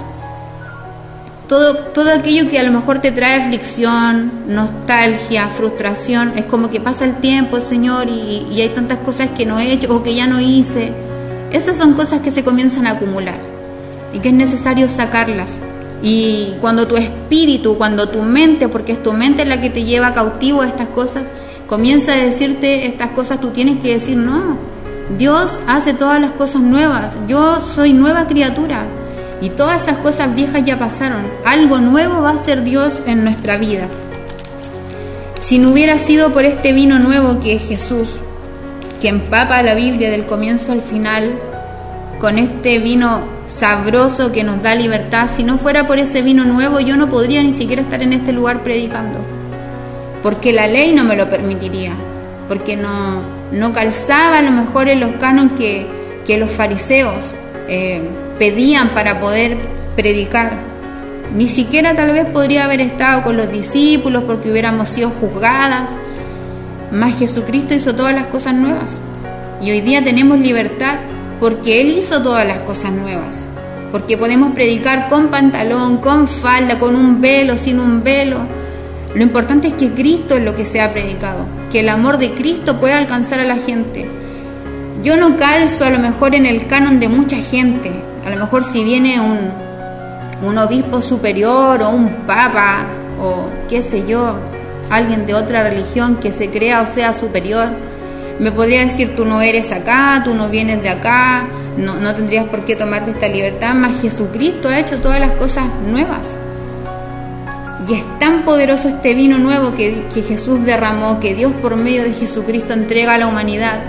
[1.51, 6.79] Todo, todo aquello que a lo mejor te trae aflicción, nostalgia, frustración, es como que
[6.79, 10.15] pasa el tiempo, Señor, y, y hay tantas cosas que no he hecho o que
[10.15, 10.93] ya no hice.
[11.51, 13.35] Esas son cosas que se comienzan a acumular
[14.13, 15.59] y que es necesario sacarlas.
[16.01, 20.13] Y cuando tu espíritu, cuando tu mente, porque es tu mente la que te lleva
[20.13, 21.23] cautivo a estas cosas,
[21.67, 24.55] comienza a decirte estas cosas, tú tienes que decir, no,
[25.17, 28.85] Dios hace todas las cosas nuevas, yo soy nueva criatura.
[29.41, 31.23] Y todas esas cosas viejas ya pasaron.
[31.43, 33.87] Algo nuevo va a ser Dios en nuestra vida.
[35.41, 38.07] Si no hubiera sido por este vino nuevo que es Jesús,
[39.01, 41.33] que empapa la Biblia del comienzo al final,
[42.19, 46.79] con este vino sabroso que nos da libertad, si no fuera por ese vino nuevo,
[46.79, 49.19] yo no podría ni siquiera estar en este lugar predicando.
[50.21, 51.93] Porque la ley no me lo permitiría,
[52.47, 55.13] porque no, no calzaba a lo mejor en los
[55.57, 55.87] que,
[56.27, 57.33] que los fariseos
[57.67, 58.03] eh,
[58.41, 59.55] pedían para poder
[59.95, 60.53] predicar.
[61.35, 65.91] Ni siquiera tal vez podría haber estado con los discípulos porque hubiéramos sido juzgadas.
[66.91, 68.97] Mas Jesucristo hizo todas las cosas nuevas.
[69.61, 70.97] Y hoy día tenemos libertad
[71.39, 73.45] porque Él hizo todas las cosas nuevas.
[73.91, 78.39] Porque podemos predicar con pantalón, con falda, con un velo, sin un velo.
[79.13, 82.31] Lo importante es que Cristo es lo que se ha predicado, que el amor de
[82.31, 84.09] Cristo pueda alcanzar a la gente.
[85.03, 88.09] Yo no calzo a lo mejor en el canon de mucha gente.
[88.25, 89.51] A lo mejor si viene un,
[90.47, 92.85] un obispo superior o un papa
[93.19, 94.35] o qué sé yo,
[94.89, 97.69] alguien de otra religión que se crea o sea superior,
[98.39, 102.45] me podría decir tú no eres acá, tú no vienes de acá, no, no tendrías
[102.45, 106.35] por qué tomarte esta libertad, mas Jesucristo ha hecho todas las cosas nuevas.
[107.87, 112.03] Y es tan poderoso este vino nuevo que, que Jesús derramó, que Dios por medio
[112.03, 113.79] de Jesucristo entrega a la humanidad,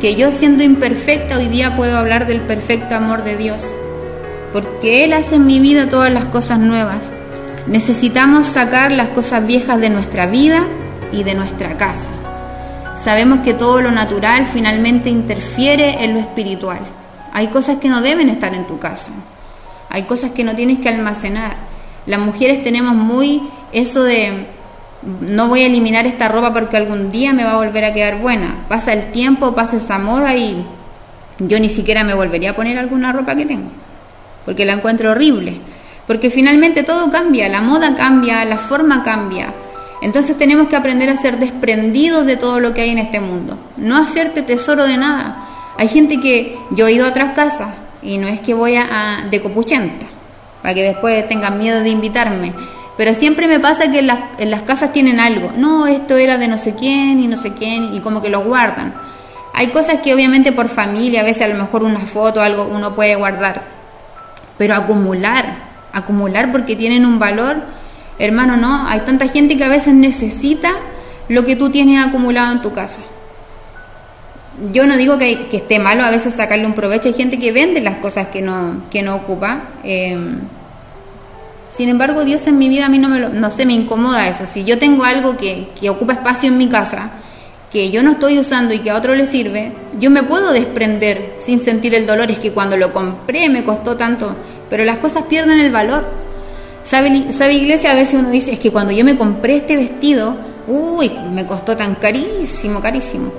[0.00, 3.64] que yo siendo imperfecta hoy día puedo hablar del perfecto amor de Dios,
[4.52, 7.02] porque Él hace en mi vida todas las cosas nuevas.
[7.66, 10.64] Necesitamos sacar las cosas viejas de nuestra vida
[11.12, 12.08] y de nuestra casa.
[12.96, 16.80] Sabemos que todo lo natural finalmente interfiere en lo espiritual.
[17.32, 19.08] Hay cosas que no deben estar en tu casa.
[19.90, 21.56] Hay cosas que no tienes que almacenar.
[22.06, 24.46] Las mujeres tenemos muy eso de
[25.02, 28.18] no voy a eliminar esta ropa porque algún día me va a volver a quedar
[28.18, 28.64] buena.
[28.68, 30.64] Pasa el tiempo, pasa esa moda y
[31.38, 33.70] yo ni siquiera me volvería a poner alguna ropa que tengo,
[34.44, 35.60] porque la encuentro horrible.
[36.06, 39.52] Porque finalmente todo cambia, la moda cambia, la forma cambia.
[40.00, 43.58] Entonces tenemos que aprender a ser desprendidos de todo lo que hay en este mundo,
[43.76, 45.44] no hacerte tesoro de nada.
[45.76, 47.68] Hay gente que yo he ido a otras casas
[48.02, 50.06] y no es que voy a, de copuchenta,
[50.62, 52.52] para que después tengan miedo de invitarme,
[52.98, 56.36] pero siempre me pasa que en las, en las casas tienen algo, no, esto era
[56.36, 58.92] de no sé quién y no sé quién, y como que lo guardan.
[59.54, 62.94] Hay cosas que obviamente por familia, a veces a lo mejor una foto algo uno
[62.94, 63.62] puede guardar,
[64.58, 65.46] pero acumular,
[65.94, 67.78] acumular porque tienen un valor,
[68.18, 70.72] Hermano, no, hay tanta gente que a veces necesita
[71.28, 73.00] lo que tú tienes acumulado en tu casa.
[74.72, 77.80] Yo no digo que, esté malo a veces sacarle un provecho, hay gente que vende
[77.80, 79.60] las cosas que no, que no ocupa.
[79.84, 80.40] Em,
[81.74, 84.28] sin embargo, Dios en mi vida a mí no, me lo, no sé, me incomoda
[84.28, 84.46] eso.
[84.46, 87.10] Si yo tengo algo que, que ocupa espacio en mi casa,
[87.70, 91.36] que yo no estoy usando y que a otro le sirve, yo me puedo desprender
[91.40, 92.30] sin sentir el dolor.
[92.30, 94.34] Es que cuando lo compré me costó tanto,
[94.70, 96.04] pero las cosas pierden el valor.
[96.84, 97.92] ¿Sabe, ¿Sabe iglesia?
[97.92, 101.76] A veces uno dice, es que cuando yo me compré este vestido, uy, me costó
[101.76, 103.30] tan carísimo, carísimo.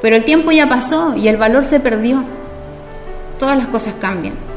[0.00, 2.24] Pero el tiempo ya pasó y el valor se perdió.
[3.38, 4.49] Todas las cosas cambian.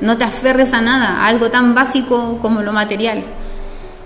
[0.00, 3.24] No te aferres a nada, a algo tan básico como lo material.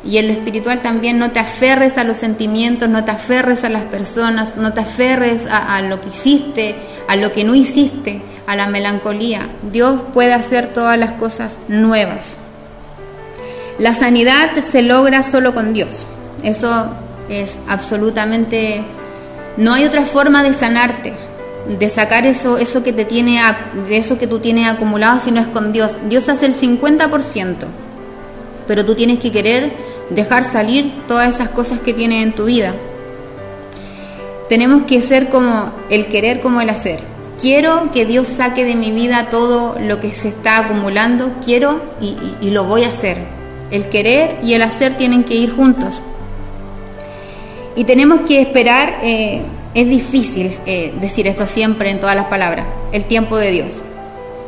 [0.05, 3.69] Y en lo espiritual también no te aferres a los sentimientos, no te aferres a
[3.69, 6.75] las personas, no te aferres a, a, lo que hiciste,
[7.07, 9.49] a lo que no hiciste, a la melancolía.
[9.71, 12.37] Dios puede hacer todas las cosas nuevas.
[13.79, 16.07] La sanidad se logra solo con Dios.
[16.43, 16.91] Eso
[17.29, 18.83] es absolutamente...
[19.57, 21.13] No hay otra forma de sanarte,
[21.69, 23.41] de sacar eso, eso que te tiene,
[23.89, 25.93] de eso que tú tienes acumulado, si no es con Dios.
[26.09, 27.55] Dios hace el 50%,
[28.67, 29.73] pero tú tienes que querer
[30.11, 32.75] dejar salir todas esas cosas que tienes en tu vida.
[34.49, 37.01] Tenemos que ser como el querer como el hacer.
[37.41, 42.51] Quiero que Dios saque de mi vida todo lo que se está acumulando, quiero y,
[42.51, 43.17] lo voy a hacer
[43.71, 46.03] el querer y el hacer tienen que ir juntos.
[47.77, 49.43] Y tenemos que esperar, eh,
[49.75, 53.83] es difícil eh, decir esto siempre en todas las palabras, el tiempo de Dios.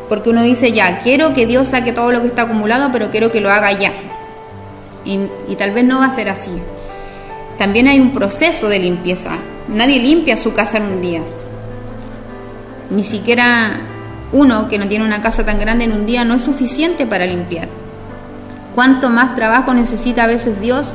[0.08, 3.30] Porque uno dice ya, quiero que Dios saque todo lo que está acumulado, pero quiero
[3.30, 3.92] que lo haga ya.
[5.04, 6.50] Y, y tal vez no va a ser así.
[7.56, 9.30] También hay un proceso de limpieza.
[9.68, 11.22] Nadie limpia su casa en un día.
[12.90, 13.80] Ni siquiera
[14.32, 17.26] uno que no tiene una casa tan grande en un día no es suficiente para
[17.26, 17.68] limpiar
[18.74, 20.94] cuánto más trabajo necesita a veces Dios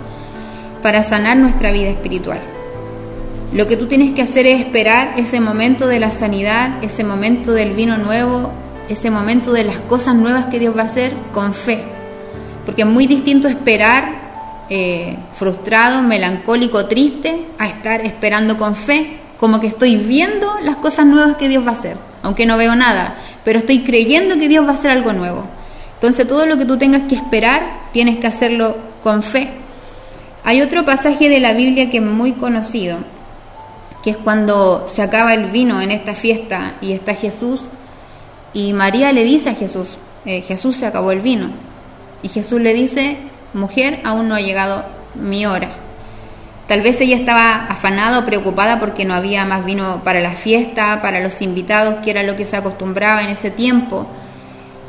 [0.81, 2.39] para sanar nuestra vida espiritual.
[3.53, 7.53] Lo que tú tienes que hacer es esperar ese momento de la sanidad, ese momento
[7.53, 8.51] del vino nuevo,
[8.89, 11.81] ese momento de las cosas nuevas que Dios va a hacer con fe.
[12.65, 19.61] Porque es muy distinto esperar eh, frustrado, melancólico, triste, a estar esperando con fe, como
[19.61, 23.15] que estoy viendo las cosas nuevas que Dios va a hacer, aunque no veo nada,
[23.45, 25.43] pero estoy creyendo que Dios va a hacer algo nuevo
[25.93, 27.61] Entonces todo lo que tú tengas que esperar,
[27.93, 29.51] tienes que hacerlo con fe.
[30.43, 32.97] Hay otro pasaje de la Biblia que es muy conocido,
[34.07, 37.63] que es cuando se acaba el vino en esta fiesta y está Jesús
[38.53, 41.49] y María le dice a Jesús, eh, Jesús se acabó el vino.
[42.23, 43.17] Y Jesús le dice,
[43.53, 45.67] mujer, aún no ha llegado mi hora.
[46.69, 51.01] Tal vez ella estaba afanada o preocupada porque no había más vino para la fiesta,
[51.01, 54.07] para los invitados, que era lo que se acostumbraba en ese tiempo.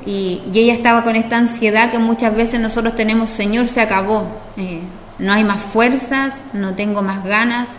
[0.06, 4.78] Y, ella estaba con esta ansiedad que muchas veces nosotros tenemos, Señor, se acabó, eh,
[5.18, 7.78] no hay más fuerzas, no tengo más ganas,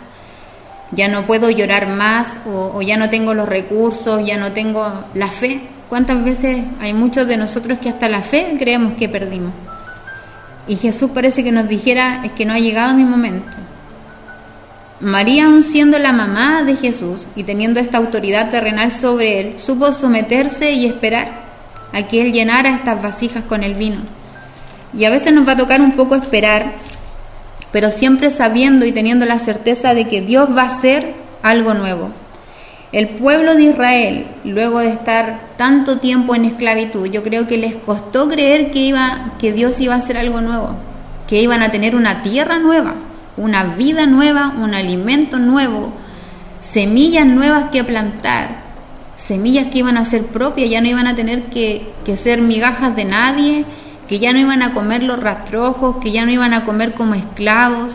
[0.92, 5.28] ya no puedo llorar más o, ya no tengo los recursos, ya no tengo la
[5.28, 5.60] fe.
[5.88, 9.52] ¿Cuántas veces hay muchos de nosotros que hasta la fe creemos que perdimos?
[10.68, 13.56] Y Jesús parece que nos dijera, es que no ha llegado mi momento.
[15.00, 19.92] María, aun siendo la mamá de Jesús y teniendo esta autoridad terrenal sobre él, supo
[19.92, 21.28] someterse y esperar
[21.92, 24.00] a que él llenara estas vasijas con el vino.
[24.92, 26.74] Y a veces nos va a tocar un poco esperar,
[27.72, 32.10] pero siempre sabiendo y teniendo la certeza de que Dios va a hacer algo nuevo.
[32.92, 37.76] El pueblo de Israel, luego de estar tanto tiempo en esclavitud, yo creo que les
[37.76, 40.70] costó creer que, iba, que Dios iba a hacer algo nuevo,
[41.28, 42.94] que iban a tener una tierra nueva,
[43.36, 45.92] una vida nueva, un alimento nuevo,
[46.60, 48.60] semillas nuevas que plantar,
[49.16, 52.96] semillas que iban a ser propias, ya no iban a tener que, que ser migajas
[52.96, 53.64] de nadie,
[54.10, 57.14] que ya no iban a comer los rastrojos, que ya no iban a comer como
[57.14, 57.92] esclavos,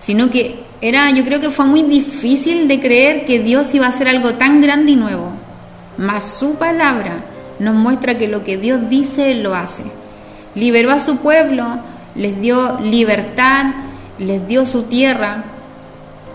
[0.00, 3.90] sino que era, yo creo que fue muy difícil de creer que Dios iba a
[3.90, 5.30] hacer algo tan grande y nuevo.
[5.98, 7.22] Mas su palabra
[7.58, 9.82] nos muestra que lo que Dios dice, lo hace.
[10.54, 11.66] Liberó a su pueblo,
[12.14, 13.66] les dio libertad,
[14.18, 15.44] les dio su tierra.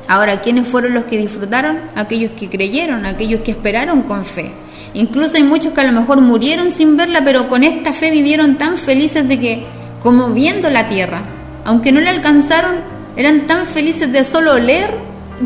[0.08, 1.80] Ahora, ¿quiénes fueron los que disfrutaron?
[1.96, 4.52] Aquellos que creyeron, aquellos que esperaron con fe.
[4.94, 8.58] Incluso hay muchos que a lo mejor murieron sin verla, pero con esta fe vivieron
[8.58, 9.66] tan felices de que,
[10.02, 11.22] como viendo la tierra,
[11.66, 12.76] aunque no la alcanzaron,
[13.16, 14.90] eran tan felices de solo leer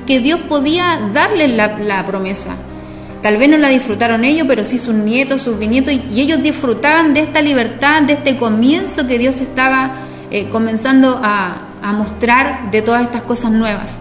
[0.06, 2.56] que Dios podía darles la, promesa.
[3.22, 7.14] Tal vez no la disfrutaron ellos, pero sí sus nietos, sus bisnietos, y ellos disfrutaban
[7.14, 9.92] de esta libertad, de este comienzo que Dios estaba
[10.30, 13.92] eh, comenzando a, a mostrar de todas estas cosas nuevas.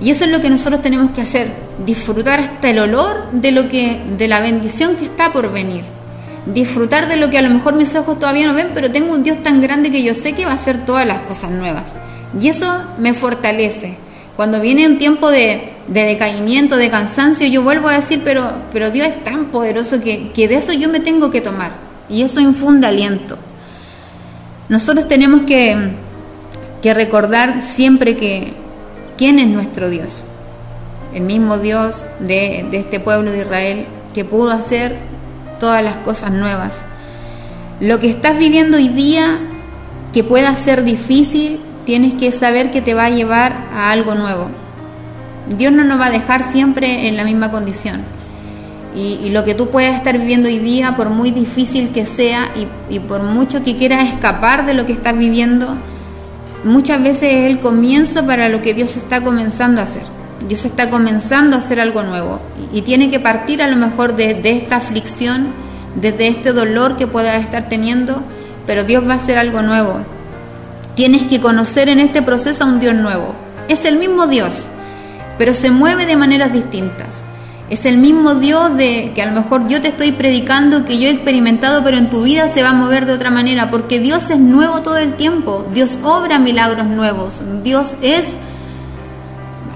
[0.00, 1.52] Y eso es lo que nosotros tenemos que hacer,
[1.84, 5.84] disfrutar hasta el olor de lo que de la bendición que está por venir.
[6.46, 9.22] Disfrutar de lo que a lo mejor mis ojos todavía no ven, pero tengo un
[9.22, 11.84] Dios tan grande que yo sé que va a hacer todas las cosas nuevas.
[12.38, 13.98] Y eso me fortalece.
[14.36, 19.06] Cuando viene un tiempo de, decaimiento, de cansancio, yo vuelvo a decir, pero, pero Dios
[19.08, 21.72] es tan poderoso que, que de eso yo me tengo que tomar.
[22.08, 23.36] Y eso infunde aliento.
[24.70, 25.76] Nosotros tenemos que,
[26.80, 28.54] que recordar siempre que
[29.20, 30.22] quién es nuestro Dios.
[31.12, 34.96] El mismo Dios de, este pueblo de Israel que pudo hacer
[35.60, 36.72] todas las cosas nuevas.
[37.80, 39.38] Lo que estás viviendo hoy día,
[40.14, 44.46] que pueda ser difícil, tienes que saber que te va a llevar a algo nuevo.
[45.58, 48.00] Dios no nos va a dejar siempre en la misma condición.
[48.96, 52.94] Y, lo que tú puedas estar viviendo hoy día, por muy difícil que sea y,
[52.94, 55.76] y por mucho que quieras escapar de lo que estás viviendo,
[56.64, 60.02] muchas veces es el comienzo para lo que Dios está comenzando a hacer.
[60.48, 62.40] Dios está comenzando a hacer algo nuevo
[62.72, 65.48] y, tiene que partir a lo mejor de, esta aflicción,
[65.96, 68.22] desde este dolor que puedas estar teniendo,
[68.66, 70.00] pero Dios va a hacer algo nuevo.
[70.94, 73.34] Tienes que conocer en este proceso a un Dios nuevo.
[73.68, 74.64] Es el mismo Dios,
[75.38, 77.22] pero se mueve de maneras distintas.
[77.70, 81.06] Es el mismo Dios de que a lo mejor yo te estoy predicando, que yo
[81.06, 84.28] he experimentado, pero en tu vida se va a mover de otra manera, porque Dios
[84.30, 85.64] es nuevo todo el tiempo.
[85.72, 87.34] Dios obra milagros nuevos.
[87.62, 88.34] Dios es...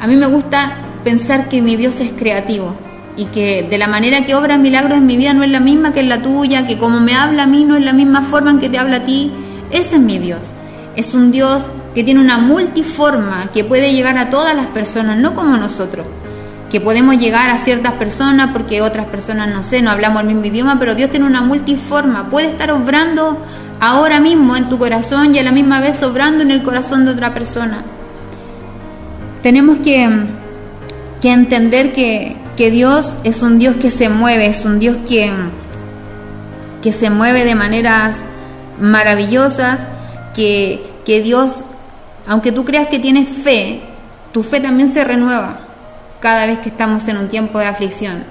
[0.01, 0.73] A mí me gusta
[1.05, 2.75] pensar que mi Dios es creativo
[3.17, 5.93] y que de la manera que obra milagros en mi vida no es la misma
[5.93, 8.51] que en la tuya, que como me habla a mí no es la misma forma
[8.51, 9.31] en que te habla a ti.
[9.71, 10.53] Ese es mi Dios.
[10.97, 15.35] Es un Dios que tiene una multiforma que puede llegar a todas las personas, no
[15.35, 16.07] como nosotros,
[16.75, 20.45] que podemos llegar a ciertas personas porque otras personas, no sé, no hablamos el mismo
[20.45, 23.39] idioma, pero Dios tiene una multiforma, puede estar obrando
[23.79, 27.13] ahora mismo en tu corazón y a la misma vez obrando en el corazón de
[27.13, 27.85] otra persona.
[29.41, 30.11] Tenemos que,
[31.23, 35.33] que entender que, que Dios es un Dios que se mueve, es un Dios que,
[36.83, 38.25] que se mueve de maneras
[38.81, 39.87] maravillosas
[40.35, 41.63] que, Dios,
[42.27, 43.81] aunque tú creas que tienes fe,
[44.33, 45.63] tu fe también se renueva
[46.25, 48.25] cada vez que estamos en un tiempo de aflicción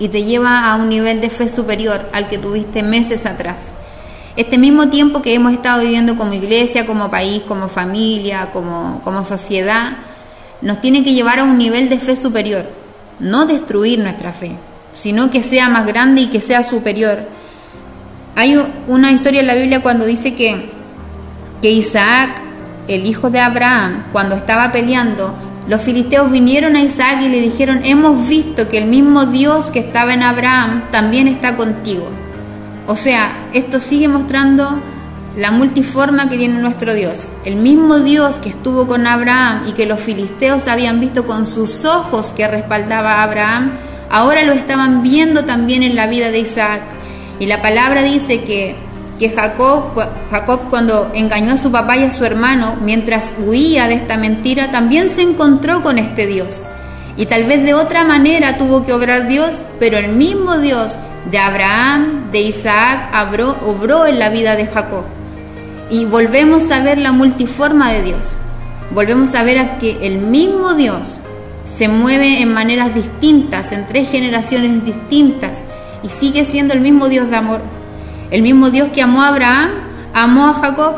[0.00, 3.72] y te lleva a un nivel de fe superior al que tuviste meses atrás.
[4.34, 9.24] Este mismo tiempo que hemos estado viviendo como iglesia, como país, como familia, como, como
[9.24, 9.92] sociedad,
[10.60, 12.68] nos tiene que llevar a un nivel de fe superior,
[13.20, 14.56] no destruir nuestra fe,
[14.96, 17.28] sino que sea más grande y que sea superior.
[18.34, 20.72] Hay una historia en la Biblia cuando dice que,
[21.62, 22.40] que Isaac,
[22.88, 25.32] el hijo de Abraham, cuando estaba peleando,
[25.68, 29.80] los filisteos vinieron a Isaac y le dijeron, hemos visto que el mismo Dios que
[29.80, 32.08] estaba en Abraham también está contigo.
[32.86, 34.80] O sea, esto sigue mostrando
[35.36, 37.26] la multiforma que tiene nuestro Dios.
[37.44, 41.84] El mismo Dios que estuvo con Abraham y que los filisteos habían visto con sus
[41.84, 43.72] ojos que respaldaba a Abraham,
[44.08, 46.82] ahora lo estaban viendo también en la vida de Isaac.
[47.40, 48.76] Y la palabra dice que
[49.18, 49.92] que Jacob,
[50.30, 54.70] Jacob cuando engañó a su papá y a su hermano, mientras huía de esta mentira,
[54.70, 56.62] también se encontró con este Dios.
[57.16, 60.94] Y tal vez de otra manera tuvo que obrar Dios, pero el mismo Dios
[61.30, 65.04] de Abraham, de Isaac, obró, obró en la vida de Jacob.
[65.90, 68.36] Y volvemos a ver la multiforma de Dios.
[68.92, 71.16] Volvemos a ver a que el mismo Dios
[71.64, 75.64] se mueve en maneras distintas, en tres generaciones distintas,
[76.02, 77.60] y sigue siendo el mismo Dios de amor.
[78.30, 79.70] El mismo Dios que amó a Abraham,
[80.14, 80.94] amó a Jacob,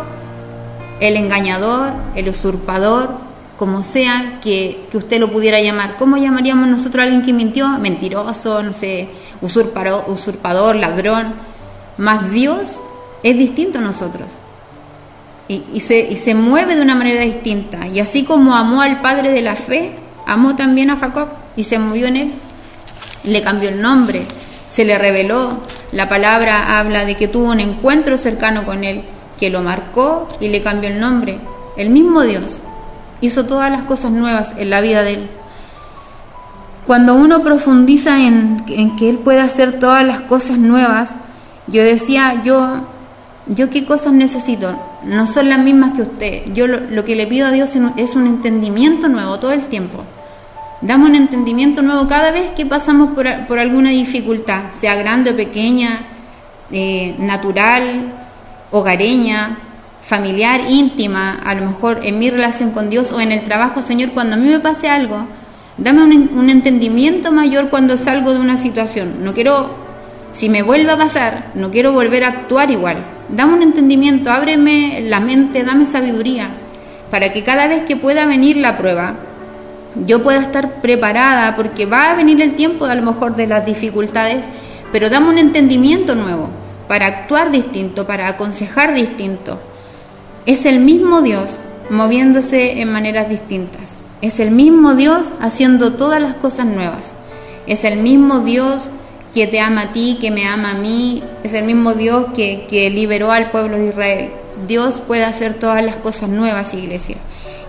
[1.01, 5.97] el engañador, el usurpador, como sea que, usted lo pudiera llamar.
[5.99, 7.68] ¿Cómo llamaríamos nosotros a alguien que mintió?
[7.68, 9.09] Mentiroso, no sé,
[9.43, 11.35] usurpador, usurpador ladrón.
[11.99, 12.81] Más Dios
[13.22, 14.29] es distinto a nosotros.
[15.49, 17.87] Y, se, y se mueve de una manera distinta.
[17.87, 19.93] Y así como amó al padre de la fe,
[20.26, 22.33] amó también a Jacob y se movió en él.
[23.24, 24.26] Le cambió el nombre,
[24.68, 25.59] se le reveló.
[25.93, 29.03] La palabra habla de que tuvo un encuentro cercano con él,
[29.41, 31.39] que lo marcó y le cambió el nombre.
[31.76, 32.59] El mismo Dios
[33.20, 35.30] hizo todas las cosas nuevas en la vida de él.
[36.86, 38.64] Cuando uno profundiza en,
[38.97, 41.14] que él puede hacer todas las cosas nuevas,
[41.66, 42.86] yo decía, yo,
[43.47, 46.53] yo qué cosas necesito, no son las mismas que usted.
[46.53, 50.05] Yo lo, lo que le pido a Dios es un entendimiento nuevo todo el tiempo.
[50.81, 56.03] Damos un entendimiento nuevo cada vez que pasamos por, alguna dificultad, sea grande o pequeña,
[56.70, 58.12] eh, natural,
[58.70, 59.59] hogareña,
[60.03, 64.11] familiar, íntima, a lo mejor en mi relación con Dios o en el trabajo, Señor,
[64.11, 65.26] cuando a mí me pase algo,
[65.79, 69.24] dame un, un entendimiento mayor cuando salgo de una situación.
[69.24, 69.74] No quiero,
[70.31, 72.99] si me vuelve a pasar, no quiero volver a actuar igual.
[73.31, 76.51] Dame un entendimiento, ábreme la mente, dame sabiduría,
[77.11, 79.16] para que cada vez que pueda venir la prueba,
[80.07, 83.64] yo pueda estar preparada porque va a venir el tiempo a lo mejor de las
[83.64, 84.44] dificultades,
[84.92, 86.49] pero dame un entendimiento nuevo
[86.88, 89.61] para actuar distinto, para aconsejar distinto.
[90.46, 91.51] Es el mismo Dios
[91.90, 93.96] moviéndose en maneras distintas.
[94.22, 97.12] Es el mismo Dios haciendo todas las cosas nuevas.
[97.66, 98.84] Es el mismo Dios
[99.34, 101.22] que te ama a ti, que me ama a mí.
[101.44, 104.30] Es el mismo Dios que, que liberó al pueblo de Israel.
[104.66, 107.16] Dios puede hacer todas las cosas nuevas, iglesia.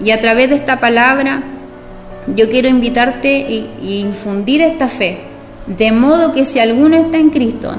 [0.04, 1.44] Y a través de esta palabra
[2.36, 5.20] yo quiero invitarte y, infundir esta fe,
[5.68, 7.76] de modo que si alguno está en Cristo,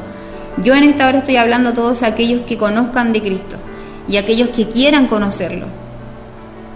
[0.62, 3.57] yo en esta hora estoy hablando a todos aquellos que conozcan de Cristo
[4.09, 5.66] y aquellos que quieran conocerlo.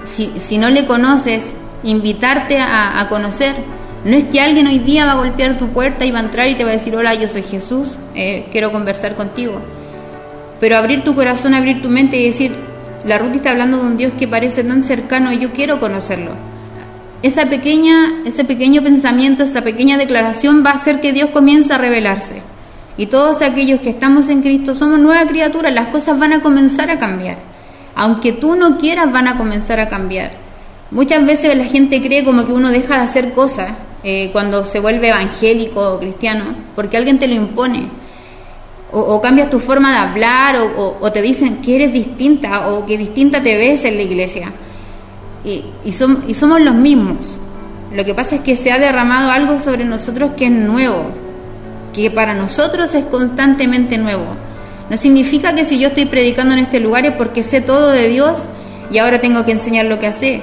[0.04, 1.52] Si, no le conoces,
[1.82, 3.54] invitarte a, conocer.
[4.04, 6.48] No es que alguien hoy día va a golpear tu puerta y va a entrar
[6.48, 9.54] y te va a decir, hola, yo soy Jesús, eh, quiero conversar contigo.
[10.60, 12.52] Pero abrir tu corazón, abrir tu mente y decir,
[13.06, 16.53] la Ruth está hablando de un Dios que parece tan cercano yo quiero conocerlo
[17.24, 21.78] esa pequeña, ese pequeño pensamiento, esa pequeña declaración va a hacer que Dios comience a
[21.78, 22.42] revelarse.
[22.98, 26.90] Y todos aquellos que estamos en Cristo somos nueva criatura, las cosas van a comenzar
[26.90, 27.38] a cambiar.
[27.94, 30.32] Aunque tú no quieras, van a comenzar a cambiar.
[30.90, 33.70] Muchas veces la gente cree como que uno deja de hacer cosas
[34.02, 36.44] eh, cuando se vuelve evangélico o cristiano,
[36.76, 37.88] porque alguien te lo impone.
[38.92, 42.98] O, cambias tu forma de hablar, o, o te dicen que eres distinta, o que
[42.98, 44.52] distinta te ves en la iglesia
[45.44, 47.38] y, somos los mismos.
[47.94, 51.06] Lo que pasa es que se ha derramado algo sobre nosotros que es nuevo,
[51.92, 54.24] que para nosotros es constantemente nuevo.
[54.90, 58.08] No significa que si yo estoy predicando en este lugar es porque sé todo de
[58.08, 58.40] Dios
[58.90, 60.42] y ahora tengo que enseñar lo que hace.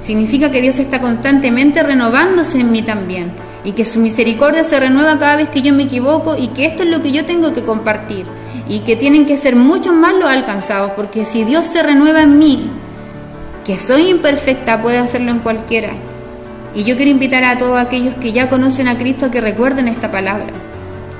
[0.00, 3.32] Significa que Dios está constantemente renovándose en mí también
[3.64, 6.84] y que su misericordia se renueva cada vez que yo me equivoco y que esto
[6.84, 8.24] es lo que yo tengo que compartir
[8.68, 12.38] y que tienen que ser muchos más los alcanzados porque si Dios se renueva en
[12.38, 12.70] mí
[13.66, 15.90] que soy imperfecta puede hacerlo en cualquiera.
[16.72, 19.88] Y yo quiero invitar a todos aquellos que ya conocen a Cristo a que recuerden
[19.88, 20.52] esta palabra.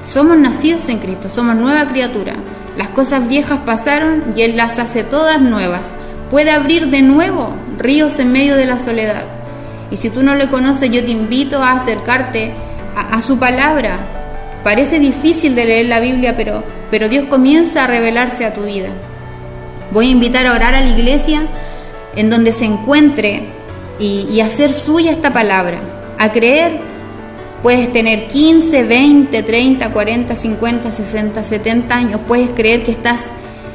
[0.08, 2.34] Somos nacidos en Cristo, somos nueva criatura.
[2.76, 5.86] Las cosas viejas pasaron y Él las hace todas nuevas.
[6.30, 9.24] Puede abrir de nuevo ríos en medio de la soledad.
[9.90, 12.52] Y si tú no le conoces, yo te invito a acercarte
[13.10, 13.98] a, su palabra.
[14.62, 18.88] Parece difícil de leer la Biblia, pero, pero Dios comienza a revelarse a tu vida.
[19.92, 21.42] Voy a invitar a orar a la iglesia
[22.16, 23.44] en donde se encuentre
[23.98, 25.80] y, hacer suya esta palabra,
[26.18, 26.80] a creer
[27.62, 32.20] Puedes tener 15, 20, 30, 40, 50, 60, 70 años.
[32.28, 33.24] Puedes creer que estás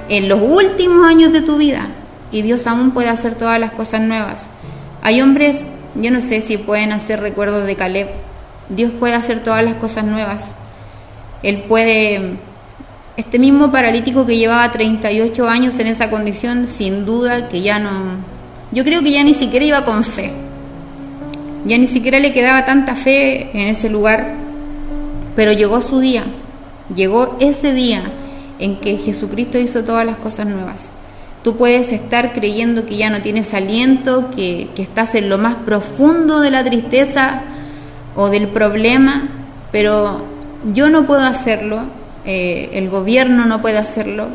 [0.07, 1.89] en los últimos años de tu vida
[2.31, 4.45] y Dios aún puede hacer todas las cosas nuevas.
[5.01, 5.65] Hay hombres,
[5.95, 8.07] yo no sé si pueden hacer recuerdos de Caleb.
[8.69, 10.47] Dios puede hacer todas las cosas nuevas.
[11.43, 12.35] Él puede,
[13.17, 17.89] este mismo paralítico que llevaba 38 años en esa condición, sin duda que ya no,
[18.71, 20.31] yo creo que ya ni siquiera iba con fe.
[21.65, 24.35] Ya ni siquiera le quedaba tanta fe en ese lugar.
[25.35, 26.23] Pero llegó su día,
[26.93, 28.03] llegó ese día
[28.59, 30.89] en que Jesucristo hizo todas las cosas nuevas.
[31.43, 36.39] Tú puedes estar creyendo que ya no tienes aliento, que, estás en lo más profundo
[36.39, 37.41] de la tristeza
[38.15, 39.27] o del problema,
[39.71, 40.25] pero
[40.73, 41.79] yo no puedo hacerlo,
[42.25, 44.27] eh, el gobierno no puede hacerlo,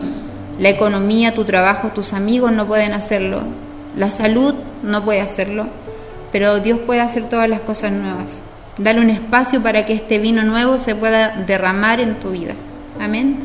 [0.58, 3.42] la economía, tu trabajo, tus amigos no pueden hacerlo,
[3.96, 5.66] la salud no puede hacerlo,
[6.30, 8.42] pero Dios puede hacer todas las cosas nuevas.
[8.78, 12.54] Dale un espacio para que este vino nuevo se pueda derramar en tu vida.
[13.00, 13.38] Amén.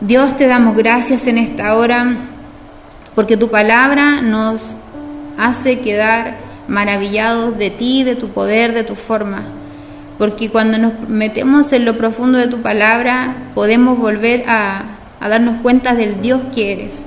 [0.00, 2.06] Dios te damos gracias en esta hora
[3.16, 4.62] porque tu palabra nos
[5.36, 6.36] hace quedar
[6.68, 9.42] maravillados de ti, de tu poder, de tu forma.
[10.18, 14.82] Porque cuando nos metemos en lo profundo de tu palabra podemos volver a,
[15.18, 17.06] a darnos cuenta del Dios que eres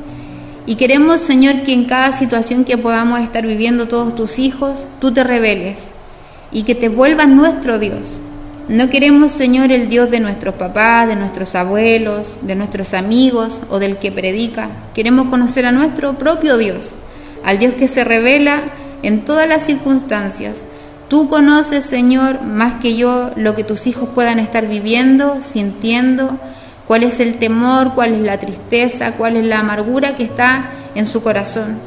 [0.66, 5.12] y queremos, Señor, que en cada situación que podamos estar viviendo todos tus hijos, tú
[5.12, 5.78] te reveles
[6.52, 8.20] y que te vuelvas nuestro Dios.
[8.68, 13.80] No queremos, Señor, el Dios de nuestros papás, de nuestros abuelos, de nuestros amigos o
[13.80, 14.70] del que predica.
[14.94, 16.92] Queremos conocer a nuestro propio Dios,
[17.44, 18.62] al Dios que se revela
[19.02, 20.58] en todas las circunstancias.
[21.10, 26.40] Tú conoces, Señor, más que yo lo que tus hijos puedan estar viviendo, sintiendo,
[26.92, 31.08] cuál es el temor, cuál es la tristeza, cuál es la amargura que está en
[31.08, 31.78] su corazón.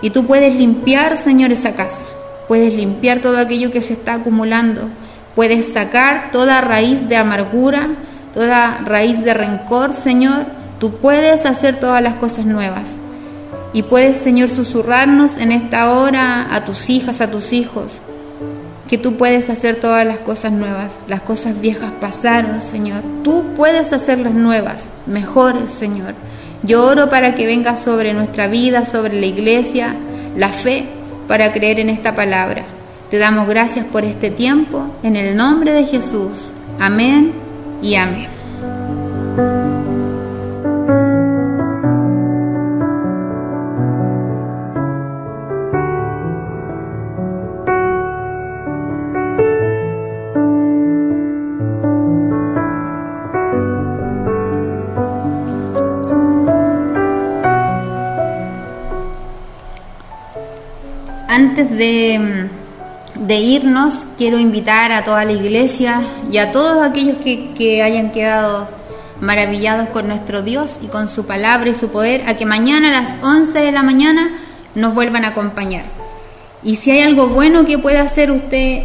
[0.00, 2.04] Y tú puedes limpiar, Señor, esa casa,
[2.46, 4.82] puedes limpiar todo aquello que se está acumulando,
[5.34, 7.88] puedes sacar toda raíz de amargura,
[8.32, 10.44] toda raíz de rencor, Señor,
[10.78, 12.90] tú puedes hacer todas las cosas nuevas.
[13.72, 17.90] Y puedes, Señor, susurrarnos en esta hora a tus hijas, a tus hijos,
[18.94, 20.92] que tú puedes hacer todas las cosas nuevas.
[21.08, 23.02] Las cosas viejas pasaron, Señor.
[23.24, 26.14] Tú puedes hacerlas nuevas, mejores, Señor.
[26.62, 29.96] Yo oro para que venga sobre nuestra vida, sobre la iglesia,
[30.36, 30.84] la fe
[31.26, 32.62] para creer en esta palabra.
[33.10, 36.30] Te damos gracias por este tiempo, en el nombre de Jesús.
[36.78, 37.32] Amén
[37.82, 38.28] y amén.
[61.56, 68.10] Antes de, irnos, quiero invitar a toda la iglesia y a todos aquellos que, hayan
[68.10, 68.66] quedado
[69.20, 73.02] maravillados con nuestro Dios y con su palabra y su poder, a que mañana a
[73.02, 74.32] las 11 de la mañana
[74.74, 75.84] nos vuelvan a acompañar.
[76.64, 78.82] Y si hay algo bueno que pueda hacer usted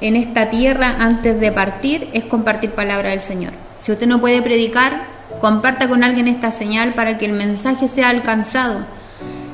[0.00, 3.52] en esta tierra antes de partir, es compartir palabra del Señor.
[3.80, 5.02] Si usted no puede predicar,
[5.42, 8.86] comparta con alguien esta señal para que el mensaje sea alcanzado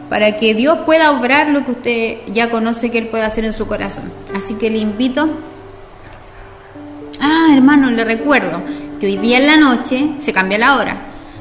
[0.08, 3.52] para que Dios pueda obrar lo que usted ya conoce que Él puede hacer en
[3.52, 4.12] su corazón.
[4.36, 5.28] Así que le invito.
[7.20, 8.62] Ah, hermano, le recuerdo
[9.00, 10.96] que hoy día en la noche se cambia la hora.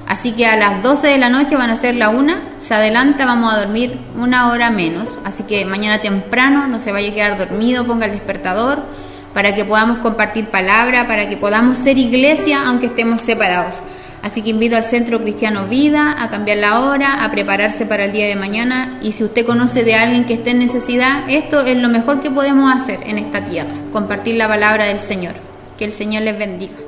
[0.07, 3.25] Así que a las 12 de la noche van a ser la una, se adelanta,
[3.25, 5.17] vamos a dormir una hora menos.
[5.23, 8.83] Así que mañana temprano no se vaya a quedar dormido, ponga el despertador
[9.33, 13.75] para que podamos compartir palabra, para que podamos ser iglesia aunque estemos separados.
[14.23, 18.13] Así que invito al Centro Cristiano Vida a cambiar la hora, a prepararse para el
[18.13, 21.77] día de mañana y si usted conoce de alguien que esté en necesidad, esto es
[21.77, 25.33] lo mejor que podemos hacer en esta tierra, compartir la palabra del Señor.
[25.77, 26.82] Que el Señor les bendiga.